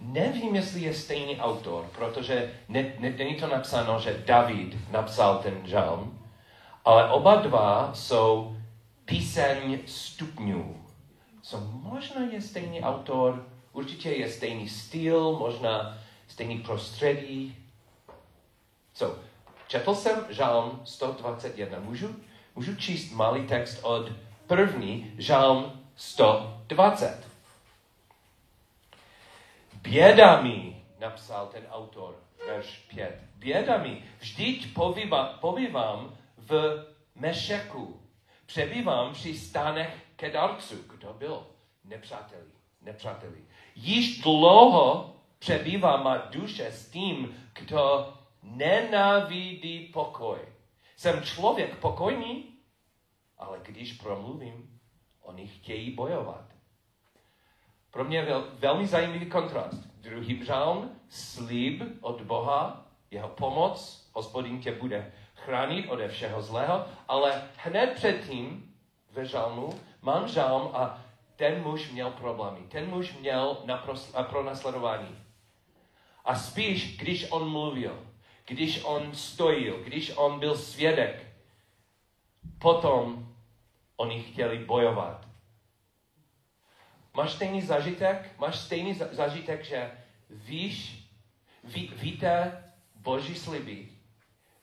Nevím, 0.00 0.54
jestli 0.54 0.80
je 0.80 0.94
stejný 0.94 1.40
autor, 1.40 1.90
protože 1.98 2.52
ne, 2.68 2.92
ne, 2.98 3.10
není 3.10 3.34
to 3.34 3.46
napsáno, 3.46 4.00
že 4.00 4.22
David 4.26 4.90
napsal 4.90 5.38
ten 5.38 5.60
žálm, 5.64 6.18
ale 6.84 7.10
oba 7.10 7.36
dva 7.36 7.90
jsou 7.94 8.56
píseň 9.04 9.78
stupňů. 9.86 10.86
So 11.42 11.66
možná 11.72 12.20
je 12.20 12.42
stejný 12.42 12.80
autor, 12.80 13.46
určitě 13.72 14.10
je 14.10 14.30
stejný 14.30 14.68
styl, 14.68 15.32
možná 15.32 15.98
stejný 16.28 16.58
prostředí. 16.58 17.56
So, 18.94 19.22
četl 19.68 19.94
jsem 19.94 20.26
žálm 20.30 20.80
121. 20.84 21.78
Můžu, 21.80 22.16
můžu 22.54 22.76
číst 22.76 23.12
malý 23.12 23.46
text 23.46 23.78
od 23.82 24.12
první 24.46 25.12
žálm 25.18 25.72
120. 25.96 27.31
Běda 29.82 30.42
mi, 30.42 30.84
napsal 30.98 31.46
ten 31.46 31.66
autor, 31.70 32.16
verš 32.46 32.78
5. 32.94 33.20
Běda 33.36 33.78
mi, 33.78 34.04
vždyť 34.20 34.74
povívám 35.40 36.16
v 36.36 36.84
Mešeku, 37.14 38.02
Přebývám 38.52 39.12
při 39.12 39.38
stánech 39.38 40.06
Kedarců. 40.16 40.76
Kdo 40.82 41.12
byl? 41.12 41.46
Nepřáteli. 41.84 42.50
Nepřáteli. 42.82 43.44
Již 43.74 44.20
dlouho 44.20 45.16
přebývá 45.38 45.96
má 45.96 46.16
duše 46.16 46.66
s 46.66 46.90
tím, 46.90 47.46
kdo 47.60 48.14
nenávidí 48.42 49.80
pokoj. 49.80 50.38
Jsem 50.96 51.22
člověk 51.22 51.78
pokojný, 51.78 52.44
ale 53.38 53.60
když 53.62 53.92
promluvím, 53.92 54.80
oni 55.22 55.46
chtějí 55.46 55.90
bojovat. 55.90 56.44
Pro 57.92 58.04
mě 58.04 58.18
je 58.18 58.26
velmi 58.58 58.86
zajímavý 58.86 59.26
kontrast. 59.26 59.80
Druhý 60.00 60.44
žálm, 60.44 60.90
slib 61.08 61.82
od 62.00 62.22
Boha, 62.22 62.86
jeho 63.10 63.28
pomoc, 63.28 64.08
hospodin 64.12 64.60
tě 64.60 64.72
bude 64.72 65.12
chránit 65.34 65.88
ode 65.88 66.08
všeho 66.08 66.42
zlého, 66.42 66.84
ale 67.08 67.48
hned 67.56 67.92
předtím 67.94 68.74
ve 69.10 69.26
žalmu 69.26 69.80
mám 70.02 70.28
žalm 70.28 70.70
a 70.74 71.00
ten 71.36 71.62
muž 71.62 71.90
měl 71.90 72.10
problémy. 72.10 72.60
Ten 72.68 72.90
muž 72.90 73.14
měl 73.20 73.56
pro 74.22 74.42
nasledování. 74.42 75.18
A 76.24 76.34
spíš, 76.34 76.96
když 76.96 77.30
on 77.30 77.50
mluvil, 77.50 78.06
když 78.46 78.84
on 78.84 79.14
stojil, 79.14 79.82
když 79.84 80.12
on 80.16 80.38
byl 80.38 80.56
svědek, 80.56 81.26
potom 82.58 83.28
oni 83.96 84.22
chtěli 84.22 84.58
bojovat. 84.58 85.31
Máš 87.14 87.32
stejný 87.32 87.62
zažitek? 87.62 88.38
Máš 88.38 88.58
stejný 88.58 88.94
zažitek, 88.94 89.64
že 89.64 89.90
víš, 90.30 91.04
ví, 91.64 91.92
víte 91.96 92.64
Boží 92.94 93.34
sliby, 93.34 93.88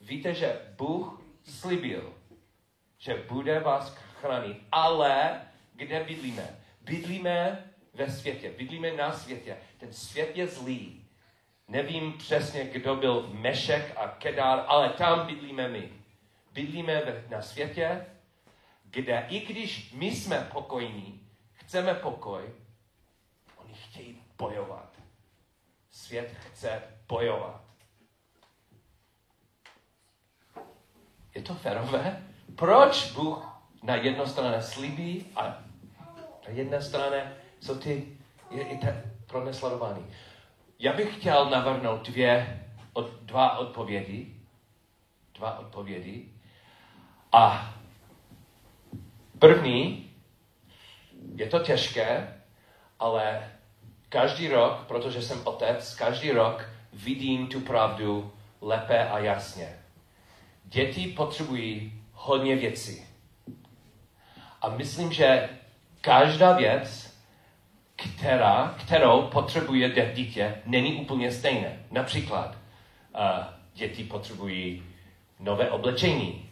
Víte, 0.02 0.34
že 0.34 0.60
Bůh 0.78 1.22
slibil, 1.44 2.14
že 2.98 3.24
bude 3.30 3.60
vás 3.60 3.94
chránit, 3.94 4.58
ale 4.72 5.42
kde 5.74 6.04
bydlíme? 6.04 6.60
Bydlíme 6.82 7.66
ve 7.94 8.12
světě, 8.12 8.52
bydlíme 8.58 8.92
na 8.92 9.12
světě. 9.12 9.58
Ten 9.78 9.94
svět 9.94 10.38
je 10.38 10.48
zlý. 10.48 11.06
Nevím 11.68 12.14
přesně, 12.18 12.64
kdo 12.64 12.96
byl 12.96 13.30
Mešek 13.34 13.94
a 13.98 14.08
Kedar, 14.08 14.64
ale 14.68 14.90
tam 14.90 15.28
bydlíme 15.28 15.68
my. 15.68 15.92
Bydlíme 16.52 17.24
na 17.30 17.42
světě, 17.42 18.06
kde 18.84 19.26
i 19.30 19.40
když 19.40 19.94
my 19.94 20.12
jsme 20.12 20.50
pokojní, 20.52 21.29
chceme 21.70 21.94
pokoj, 21.94 22.42
oni 23.58 23.74
chtějí 23.74 24.22
bojovat. 24.38 24.90
Svět 25.92 26.36
chce 26.40 26.84
bojovat. 27.08 27.62
Je 31.36 31.42
to 31.42 31.54
férové? 31.54 32.24
Proč 32.56 33.12
Bůh 33.12 33.62
na 33.84 33.96
jedné 33.96 34.28
straně 34.28 34.62
slíbí 34.62 35.26
a 35.36 35.44
na 36.48 36.50
jedné 36.54 36.82
straně 36.82 37.36
jsou 37.60 37.76
ty 37.76 38.18
je, 38.52 38.68
je 38.68 38.78
te, 38.78 39.14
pronesledování? 39.28 40.06
Já 40.80 40.94
bych 40.94 41.20
chtěl 41.20 41.50
navrhnout 41.50 42.02
dvě, 42.10 42.64
od, 42.94 43.14
dva 43.22 43.58
odpovědi. 43.58 44.36
Dva 45.34 45.60
odpovědi. 45.60 46.34
A 47.32 47.74
první, 49.40 50.09
je 51.36 51.46
to 51.46 51.60
těžké, 51.60 52.34
ale 53.00 53.52
každý 54.10 54.48
rok, 54.48 54.86
protože 54.88 55.22
jsem 55.22 55.42
otec, 55.44 55.96
každý 55.96 56.32
rok 56.32 56.70
vidím 56.94 57.48
tu 57.48 57.60
pravdu 57.60 58.32
lépe 58.62 59.10
a 59.10 59.20
jasně. 59.20 59.76
Děti 60.64 61.08
potřebují 61.08 62.02
hodně 62.14 62.56
věcí. 62.56 63.06
A 64.62 64.70
myslím, 64.70 65.14
že 65.14 65.50
každá 66.02 66.54
věc, 66.54 67.14
která, 67.96 68.76
kterou 68.86 69.22
potřebuje 69.22 70.14
dítě, 70.14 70.62
není 70.66 70.96
úplně 70.96 71.32
stejné. 71.32 71.80
Například 71.92 72.56
uh, 72.56 73.20
děti 73.74 74.04
potřebují 74.04 74.84
nové 75.40 75.70
oblečení, 75.70 76.50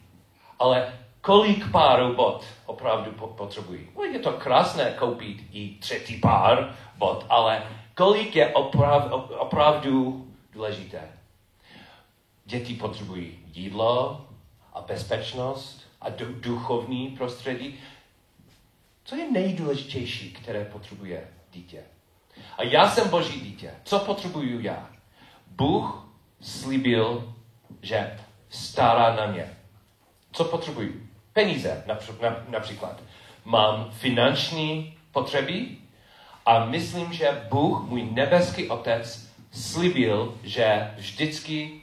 ale 0.60 0.97
kolik 1.28 1.72
párů 1.72 2.16
bot 2.16 2.46
opravdu 2.66 3.12
potřebují? 3.12 3.90
Je 4.12 4.20
to 4.20 4.32
krásné 4.32 4.92
koupit 4.92 5.44
i 5.52 5.70
třetí 5.80 6.20
pár 6.20 6.76
bot, 6.98 7.26
ale 7.30 7.63
kolik 7.96 8.36
je 8.36 8.54
oprav, 8.54 9.12
opravdu 9.30 10.28
důležité? 10.54 11.02
Děti 12.46 12.74
potřebují 12.74 13.40
jídlo 13.54 14.26
a 14.74 14.82
bezpečnost 14.82 15.88
a 16.02 16.06
duchovní 16.40 17.08
prostředí. 17.08 17.80
Co 19.04 19.16
je 19.16 19.32
nejdůležitější, 19.32 20.32
které 20.32 20.66
potřebuje 20.66 21.28
dítě? 21.52 21.84
A 22.58 22.63
já 22.63 22.90
jsem 22.90 23.10
boží 23.10 23.40
dítě. 23.42 23.72
Co 23.84 24.00
potřebuju 24.00 24.60
já? 24.60 24.90
Bůh 25.48 26.08
slíbil, 26.42 27.34
že 27.82 28.20
stará 28.50 29.16
na 29.16 29.26
mě. 29.26 29.58
Co 30.32 30.44
potřebuju? 30.44 31.07
Peníze 31.38 31.84
například. 32.50 33.04
Mám 33.45 33.91
finanční 33.91 34.97
potřeby 35.12 35.78
a 36.45 36.65
myslím, 36.65 37.13
že 37.13 37.45
Bůh, 37.50 37.82
můj 37.89 38.04
nebeský 38.04 38.69
otec, 38.69 39.30
slíbil, 39.52 40.38
že 40.43 40.93
vždycky 40.95 41.82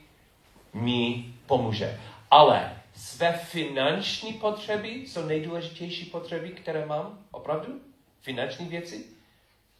mi 0.72 1.24
pomůže. 1.46 2.00
Ale 2.30 2.82
své 2.94 3.32
finanční 3.32 4.32
potřeby 4.32 4.88
jsou 4.88 5.26
nejdůležitější 5.26 6.04
potřeby, 6.04 6.48
které 6.48 6.86
mám? 6.86 7.18
Opravdu? 7.30 7.80
Finanční 8.20 8.68
věci? 8.68 9.04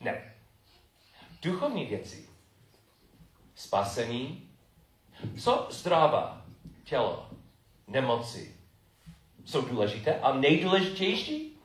Ne. 0.01 0.35
Duchovní 1.43 1.85
věci. 1.87 2.29
Spasení. 3.55 4.49
Co 5.39 5.69
zdravá 5.71 6.43
tělo, 6.85 7.29
nemoci 7.89 8.54
jsou 9.45 9.63
důležité 9.63 10.21
a 10.21 10.35
nejdůležitější? 10.35 11.59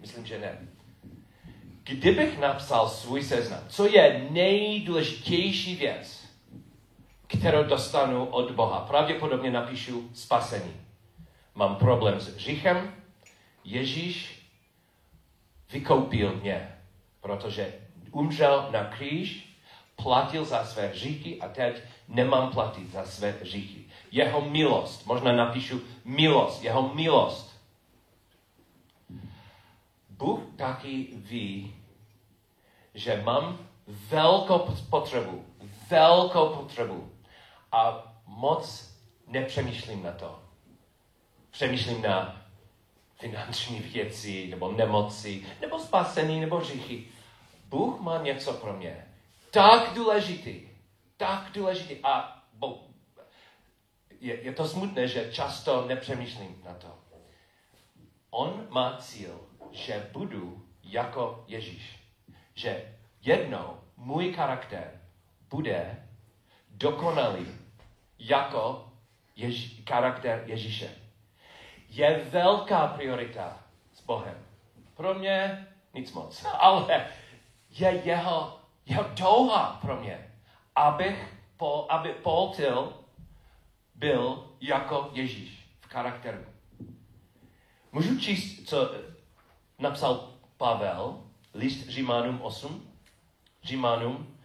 Myslím, 0.00 0.26
že 0.26 0.38
ne. 0.38 0.58
Kdybych 1.82 2.38
napsal 2.38 2.88
svůj 2.88 3.22
seznam, 3.22 3.60
co 3.68 3.86
je 3.86 4.26
nejdůležitější 4.30 5.76
věc, 5.76 6.24
kterou 7.26 7.64
dostanu 7.64 8.24
od 8.24 8.50
Boha, 8.50 8.80
pravděpodobně 8.80 9.50
napíšu 9.50 10.10
spasení. 10.14 10.76
Mám 11.54 11.76
problém 11.76 12.20
s 12.20 12.36
říchem, 12.36 12.94
Ježíš 13.64 14.48
vykoupil 15.72 16.36
mě, 16.36 16.78
protože 17.20 17.74
umřel 18.10 18.68
na 18.70 18.84
kříž, 18.84 19.56
platil 19.96 20.44
za 20.44 20.64
své 20.64 20.90
říky 20.94 21.40
a 21.40 21.48
teď 21.48 21.82
nemám 22.08 22.50
platit 22.50 22.92
za 22.92 23.04
své 23.04 23.38
říky. 23.42 23.83
Jeho 24.14 24.40
milost, 24.40 25.06
možná 25.06 25.32
napíšu 25.32 25.80
milost, 26.04 26.64
jeho 26.64 26.94
milost. 26.94 27.60
Bůh 30.10 30.40
taky 30.56 31.08
ví, 31.14 31.74
že 32.94 33.22
mám 33.24 33.58
velkou 33.86 34.58
potřebu, 34.90 35.44
velkou 35.90 36.48
potřebu 36.48 37.12
a 37.72 38.12
moc 38.26 38.94
nepřemýšlím 39.26 40.02
na 40.02 40.12
to. 40.12 40.42
Přemýšlím 41.50 42.02
na 42.02 42.46
finanční 43.14 43.80
věci, 43.80 44.46
nebo 44.50 44.72
nemoci, 44.72 45.46
nebo 45.60 45.78
spasení, 45.78 46.40
nebo 46.40 46.60
říchy. 46.60 47.04
Bůh 47.68 48.00
má 48.00 48.22
něco 48.22 48.52
pro 48.52 48.72
mě. 48.72 49.06
Tak 49.50 49.94
důležitý. 49.94 50.60
Tak 51.16 51.50
důležitý. 51.54 51.96
A 52.02 52.42
bo, 52.52 52.93
je, 54.24 54.44
je 54.44 54.52
to 54.52 54.68
smutné, 54.68 55.08
že 55.08 55.32
často 55.32 55.84
nepřemýšlím 55.88 56.62
na 56.64 56.74
to. 56.74 56.98
On 58.30 58.66
má 58.70 58.96
cíl, 58.96 59.40
že 59.70 60.08
budu 60.12 60.66
jako 60.82 61.44
Ježíš. 61.46 61.98
Že 62.54 62.94
jednou 63.20 63.80
můj 63.96 64.32
charakter 64.32 65.00
bude 65.50 66.06
dokonalý 66.70 67.46
jako 68.18 68.92
Ježi, 69.36 69.84
charakter 69.88 70.42
Ježíše. 70.46 70.90
Je 71.88 72.24
velká 72.30 72.86
priorita 72.86 73.58
s 73.92 74.00
Bohem. 74.00 74.46
Pro 74.94 75.14
mě 75.14 75.66
nic 75.94 76.12
moc, 76.12 76.44
ale 76.58 77.06
je 77.70 78.00
jeho, 78.04 78.60
jeho 78.86 79.04
touha 79.04 79.78
pro 79.80 80.00
mě, 80.00 80.30
abych 80.76 81.34
po, 81.56 81.86
aby 81.88 82.12
Paul 82.12 82.48
Till 82.48 83.03
byl 83.94 84.52
jako 84.60 85.10
Ježíš 85.12 85.66
v 85.80 85.86
charakteru. 85.88 86.44
Můžu 87.92 88.18
číst, 88.18 88.68
co 88.68 88.94
napsal 89.78 90.32
Pavel, 90.56 91.22
list 91.54 91.88
Římanům 91.88 92.42
8? 92.42 92.90
Římanům 93.62 94.36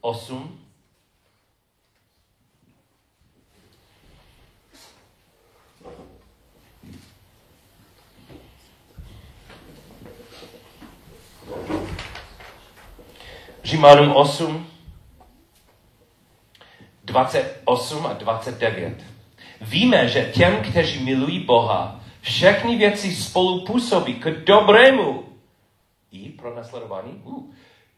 8, 0.00 0.66
Římanům 13.64 14.16
8, 14.16 14.75
28 17.16 18.06
a 18.06 18.12
29. 18.12 19.04
Víme, 19.60 20.08
že 20.08 20.30
těm, 20.34 20.62
kteří 20.62 21.04
milují 21.04 21.40
Boha, 21.40 22.00
všechny 22.20 22.76
věci 22.76 23.14
spolu 23.14 23.64
působí 23.64 24.14
k 24.14 24.30
dobrému. 24.30 25.24
I 26.12 26.28
pro 26.28 26.56
nasledování? 26.56 27.22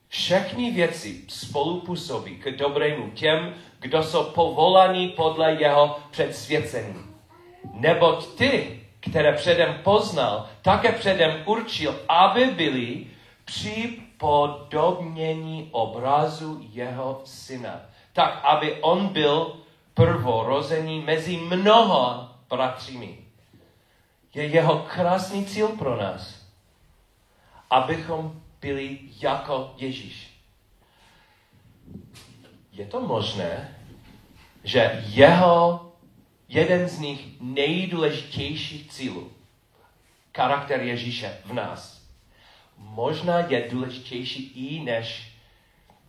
Všechny 0.09 0.70
věci 0.70 1.24
spolu 1.28 1.81
působí 1.81 2.37
k 2.37 2.50
dobrému 2.50 3.11
těm, 3.11 3.54
kdo 3.81 4.02
jsou 4.02 4.24
povolaní 4.24 5.09
podle 5.09 5.52
jeho 5.52 5.98
předsvěcení. 6.11 7.04
Neboť 7.72 8.26
ty, 8.26 8.81
které 9.00 9.33
předem 9.33 9.81
poznal, 9.85 10.48
také 10.62 10.92
předem 10.92 11.42
určil, 11.44 12.00
aby 12.09 12.44
byli 12.44 13.07
připodobnění 13.44 15.68
obrazu 15.70 16.61
jeho 16.72 17.20
syna. 17.24 17.81
Tak, 18.18 18.40
aby 18.44 18.83
on 18.83 19.09
byl 19.09 19.57
prvorozený 19.94 21.00
mezi 21.00 21.37
mnoha 21.37 22.38
bratřími. 22.48 23.18
Je 24.35 24.46
jeho 24.46 24.78
krásný 24.78 25.46
cíl 25.46 25.68
pro 25.68 25.96
nás, 25.96 26.46
abychom 27.70 28.42
byli 28.61 28.98
jako 29.22 29.74
Ježíš. 29.76 30.40
Je 32.72 32.87
to 32.87 33.00
možné, 33.00 33.78
že 34.64 35.04
jeho 35.07 35.92
jeden 36.48 36.88
z 36.88 36.98
nich 36.98 37.40
nejdůležitějších 37.40 38.90
cílů, 38.90 39.33
charakter 40.37 40.83
Ježíše 40.83 41.38
v 41.44 41.52
nás, 41.52 42.02
možná 42.78 43.38
je 43.38 43.68
důležitější 43.70 44.42
i 44.42 44.81
než 44.85 45.33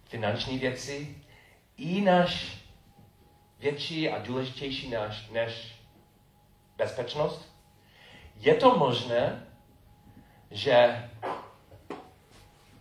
finanční 0.05 0.57
věci, 0.57 1.15
i 1.79 2.01
než 2.01 2.57
větší 3.59 4.09
a 4.09 4.19
důležitější 4.19 4.89
než, 4.89 5.29
než 5.31 5.75
bezpečnost. 6.77 7.55
Je 8.35 8.55
to 8.55 8.77
možné, 8.77 9.47
že 10.51 11.09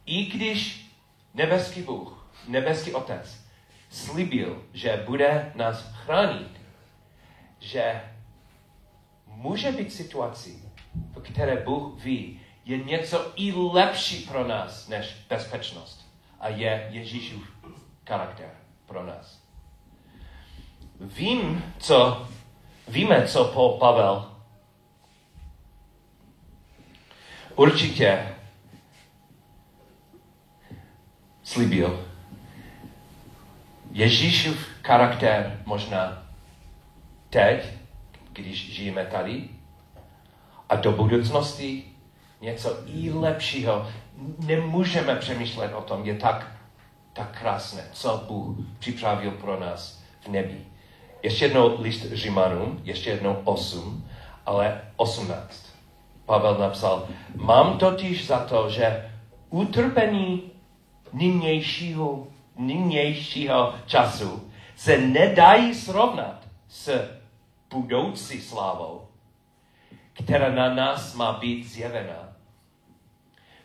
i 0.06 0.24
když 0.24 0.90
nebeský 1.34 1.82
Bůh, 1.82 2.30
nebeský 2.48 2.92
Otec 2.94 3.44
slíbil, 3.90 4.64
že 4.72 5.02
bude 5.06 5.52
nás 5.54 5.92
chránit, 5.92 6.61
že 7.58 8.02
může 9.26 9.72
být 9.72 9.92
situací, 9.92 10.72
v 11.12 11.20
které 11.20 11.56
Bůh 11.56 12.02
ví, 12.02 12.40
je 12.64 12.78
něco 12.78 13.32
i 13.37 13.52
lepší 13.52 14.18
pro 14.18 14.48
nás 14.48 14.88
než 14.88 15.14
bezpečnost. 15.28 16.08
A 16.40 16.48
je 16.48 16.88
Ježíšův 16.90 17.48
charakter 18.08 18.67
pro 18.88 19.07
nás. 19.07 19.38
Vím, 21.01 21.64
co, 21.79 22.27
víme, 22.88 23.27
co 23.27 23.44
po 23.44 23.77
Pavel 23.81 24.33
určitě 27.55 28.37
slíbil. 31.42 32.07
Ježíšův 33.90 34.66
charakter 34.85 35.62
možná 35.66 36.22
teď, 37.31 37.64
když 38.33 38.74
žijeme 38.74 39.07
tady, 39.07 39.48
a 40.68 40.77
do 40.77 40.92
budoucnosti 40.92 41.85
něco 42.40 42.77
i 42.87 43.11
lepšího. 43.11 43.88
Nemůžeme 44.38 45.16
přemýšlet 45.16 45.74
o 45.74 45.83
tom, 45.83 46.05
je 46.05 46.14
tak, 46.14 46.57
tak 47.18 47.38
krásné, 47.40 47.83
co 47.92 48.24
Bůh 48.28 48.57
připravil 48.78 49.31
pro 49.31 49.61
nás 49.61 50.02
v 50.20 50.28
nebi. 50.28 50.66
Ještě 51.22 51.44
jednou 51.44 51.83
list 51.83 52.12
Římanům, 52.12 52.81
ještě 52.85 53.11
jednou 53.11 53.40
8, 53.44 54.09
ale 54.46 54.81
18. 54.96 55.66
Pavel 56.26 56.59
napsal, 56.59 57.09
mám 57.34 57.78
totiž 57.78 58.26
za 58.26 58.45
to, 58.45 58.70
že 58.70 59.11
utrpení 59.51 60.51
nynějšího, 61.12 62.26
nynějšího 62.57 63.74
času 63.86 64.53
se 64.76 64.99
nedají 64.99 65.74
srovnat 65.74 66.47
s 66.68 67.09
budoucí 67.70 68.40
slávou, 68.40 69.09
která 70.12 70.51
na 70.51 70.74
nás 70.74 71.14
má 71.14 71.32
být 71.32 71.64
zjevena. 71.64 72.28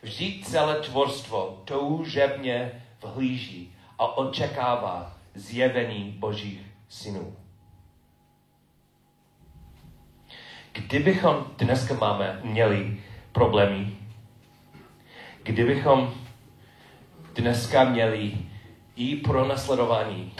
Vždyť 0.02 0.46
celé 0.46 0.74
tvorstvo 0.74 1.62
toužebně 1.64 2.83
vhlíží 3.04 3.72
a 3.98 4.16
očekává 4.18 5.16
zjevení 5.34 6.10
Božích 6.18 6.60
synů. 6.88 7.36
Kdybychom 10.72 11.46
dneska 11.58 11.94
máme, 11.94 12.40
měli 12.42 13.00
problémy, 13.32 13.96
kdybychom 15.42 16.14
dneska 17.34 17.84
měli 17.84 18.38
i 18.96 19.16
pro 19.16 19.48
nasledování, 19.48 20.32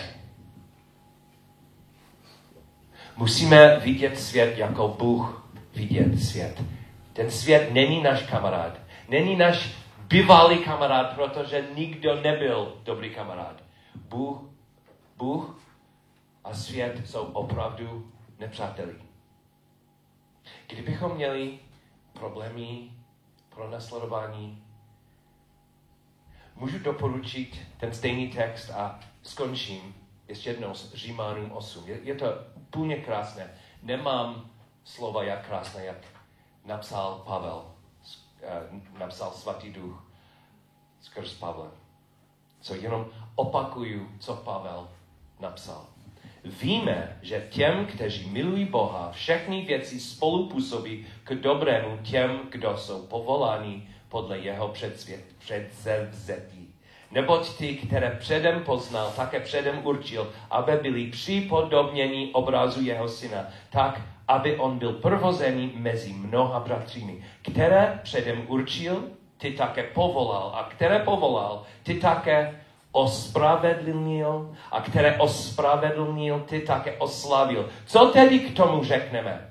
musíme 3.16 3.78
vidět 3.78 4.20
svět 4.20 4.58
jako 4.58 4.88
Bůh 4.88 5.48
vidět 5.74 6.18
svět. 6.22 6.62
Ten 7.12 7.30
svět 7.30 7.72
není 7.72 8.02
náš 8.02 8.22
kamarád, 8.22 8.78
není 9.08 9.36
náš 9.36 9.84
bývalý 10.14 10.58
kamarád, 10.58 11.14
protože 11.14 11.68
nikdo 11.74 12.22
nebyl 12.22 12.80
dobrý 12.82 13.14
kamarád. 13.14 13.62
Bůh, 13.94 14.38
Bůh 15.16 15.60
a 16.44 16.54
svět 16.54 17.08
jsou 17.08 17.24
opravdu 17.24 18.12
nepřátelí. 18.38 18.94
Kdybychom 20.68 21.14
měli 21.14 21.58
problémy 22.12 22.90
pro 23.48 23.70
nasledování, 23.70 24.64
můžu 26.56 26.78
doporučit 26.78 27.60
ten 27.76 27.94
stejný 27.94 28.28
text 28.28 28.70
a 28.70 29.00
skončím 29.22 29.94
ještě 30.28 30.50
jednou 30.50 30.74
s 30.74 30.94
Římanům 30.94 31.52
8. 31.52 31.88
Je, 31.88 32.00
je 32.02 32.14
to 32.14 32.26
úplně 32.54 32.96
krásné. 32.96 33.50
Nemám 33.82 34.50
slova 34.84 35.22
jak 35.22 35.46
krásné, 35.46 35.84
jak 35.84 35.98
napsal 36.64 37.22
Pavel, 37.26 37.74
napsal 38.99 39.30
svatý 39.30 39.72
duch 39.72 40.05
skrz 41.01 41.34
Pavla. 41.34 41.70
Co 42.61 42.74
jenom 42.74 43.07
opakuju, 43.34 44.09
co 44.18 44.34
Pavel 44.36 44.88
napsal. 45.40 45.86
Víme, 46.45 47.18
že 47.22 47.49
těm, 47.51 47.86
kteří 47.86 48.30
milují 48.30 48.64
Boha, 48.64 49.11
všechny 49.12 49.64
věci 49.64 50.01
spolupůsobí 50.01 51.07
k 51.24 51.34
dobrému 51.34 51.99
těm, 52.03 52.40
kdo 52.51 52.76
jsou 52.76 53.07
povoláni 53.07 53.88
podle 54.09 54.38
jeho 54.38 54.74
předzevzetí. 55.38 56.74
Neboť 57.11 57.57
ty, 57.57 57.76
které 57.76 58.11
předem 58.11 58.64
poznal, 58.64 59.12
také 59.16 59.40
předem 59.40 59.86
určil, 59.86 60.32
aby 60.51 60.72
byli 60.72 61.07
připodobněni 61.07 62.30
obrazu 62.32 62.82
jeho 62.82 63.09
syna, 63.09 63.47
tak, 63.70 64.01
aby 64.29 64.57
on 64.57 64.79
byl 64.79 64.93
prvozený 64.93 65.72
mezi 65.77 66.12
mnoha 66.12 66.61
bratřími. 66.61 67.25
Které 67.43 68.01
předem 68.03 68.45
určil, 68.49 69.05
ty 69.39 69.53
také 69.53 69.83
povolal. 69.83 70.53
A 70.55 70.62
které 70.62 70.99
povolal, 70.99 71.62
ty 71.83 71.95
také 71.95 72.61
ospravedlnil 72.93 74.57
a 74.70 74.81
které 74.81 75.16
ospravedlnil, 75.16 76.41
ty 76.41 76.61
také 76.61 76.93
oslavil. 76.99 77.68
Co 77.87 78.07
tedy 78.07 78.39
k 78.39 78.57
tomu 78.57 78.85
řekneme? 78.85 79.51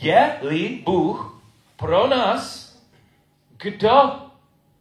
Je-li 0.00 0.82
Bůh 0.84 1.42
pro 1.76 2.06
nás, 2.06 2.72
kdo 3.56 4.12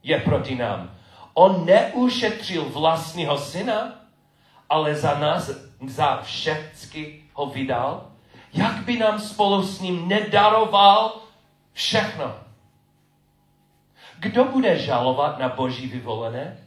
je 0.04 0.20
proti 0.20 0.56
nám? 0.56 0.92
On 1.34 1.66
neušetřil 1.66 2.64
vlastního 2.64 3.38
syna, 3.38 3.96
ale 4.70 4.96
za 4.96 5.20
nás, 5.20 5.52
za 5.88 6.22
všechny 6.22 7.24
ho 7.34 7.46
vydal. 7.46 8.11
Jak 8.54 8.84
by 8.86 8.98
nám 8.98 9.20
spolu 9.20 9.64
s 9.64 9.82
ním 9.82 10.08
nedaroval 10.08 11.22
všechno? 11.74 12.36
Kdo 14.20 14.46
bude 14.46 14.80
žalovat 14.80 15.40
na 15.40 15.50
boží 15.50 15.88
vyvolené? 15.88 16.58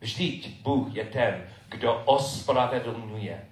Vždyť 0.00 0.62
Bůh 0.62 0.94
je 0.94 1.04
ten, 1.04 1.46
kdo 1.68 2.02
ospravedlňuje. 2.04 3.44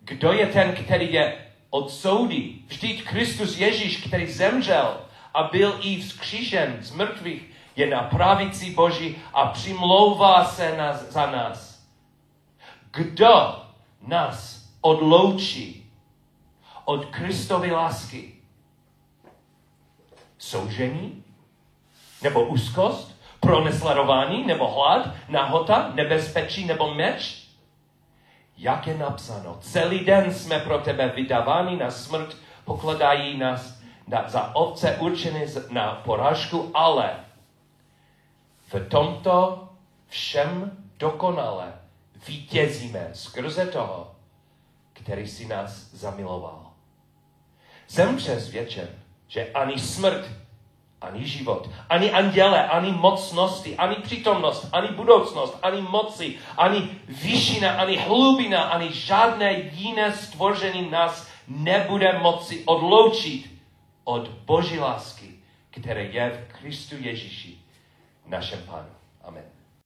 Kdo 0.00 0.32
je 0.32 0.46
ten, 0.46 0.72
který 0.74 1.12
je 1.12 1.46
odsoudí? 1.70 2.64
Vždyť 2.68 3.04
Kristus 3.04 3.58
Ježíš, 3.58 4.06
který 4.06 4.26
zemřel 4.32 5.00
a 5.34 5.42
byl 5.42 5.78
i 5.80 6.00
vzkříšen 6.00 6.76
z 6.80 6.90
mrtvých, 6.90 7.42
je 7.76 7.90
na 7.90 8.02
pravici 8.02 8.70
Boží 8.70 9.16
a 9.34 9.46
přimlouvá 9.46 10.44
se 10.44 10.76
na, 10.76 10.92
za 10.92 11.30
nás. 11.30 11.86
Kdo 12.90 13.62
nás 14.06 14.68
odloučí 14.80 15.85
od 16.86 17.04
Kristovy 17.04 17.72
lásky? 17.72 18.32
Soužení? 20.38 21.24
Nebo 22.22 22.46
úzkost? 22.46 23.16
Pronesledování? 23.40 24.46
Nebo 24.46 24.74
hlad? 24.74 25.14
Nahota? 25.28 25.90
Nebezpečí? 25.94 26.64
Nebo 26.64 26.94
meč? 26.94 27.46
Jak 28.58 28.86
je 28.86 28.98
napsáno, 28.98 29.58
celý 29.60 30.04
den 30.04 30.34
jsme 30.34 30.58
pro 30.58 30.78
tebe 30.78 31.08
vydáváni 31.08 31.76
na 31.76 31.90
smrt, 31.90 32.36
pokladají 32.64 33.38
nás 33.38 33.80
na, 34.08 34.28
za 34.28 34.54
ovce 34.54 34.96
určené 34.96 35.46
na 35.70 35.94
porážku, 35.94 36.70
ale 36.74 37.10
v 38.72 38.88
tomto 38.88 39.68
všem 40.08 40.78
dokonale 40.98 41.72
vítězíme 42.26 43.10
skrze 43.12 43.66
toho, 43.66 44.14
který 44.92 45.28
si 45.28 45.46
nás 45.46 45.90
zamiloval. 45.92 46.65
Jsem 47.88 48.16
přesvědčen, 48.16 48.88
že 49.28 49.50
ani 49.52 49.78
smrt, 49.78 50.26
ani 51.00 51.26
život, 51.28 51.70
ani 51.88 52.10
anděle, 52.10 52.68
ani 52.68 52.92
mocnosti, 52.92 53.76
ani 53.76 53.96
přítomnost, 53.96 54.68
ani 54.72 54.88
budoucnost, 54.88 55.58
ani 55.62 55.80
moci, 55.80 56.38
ani 56.56 56.90
výšina, 57.08 57.70
ani 57.70 57.96
hlubina, 57.96 58.62
ani 58.62 58.92
žádné 58.92 59.52
jiné 59.52 60.12
stvoření 60.12 60.90
nás 60.90 61.28
nebude 61.48 62.18
moci 62.18 62.62
odloučit 62.64 63.50
od 64.04 64.28
Boží 64.28 64.78
lásky, 64.78 65.30
které 65.70 66.04
je 66.04 66.30
v 66.30 66.58
Kristu 66.58 66.94
Ježíši, 66.98 67.58
našem 68.26 68.62
Pánu. 68.62 68.88
Amen. 69.24 69.55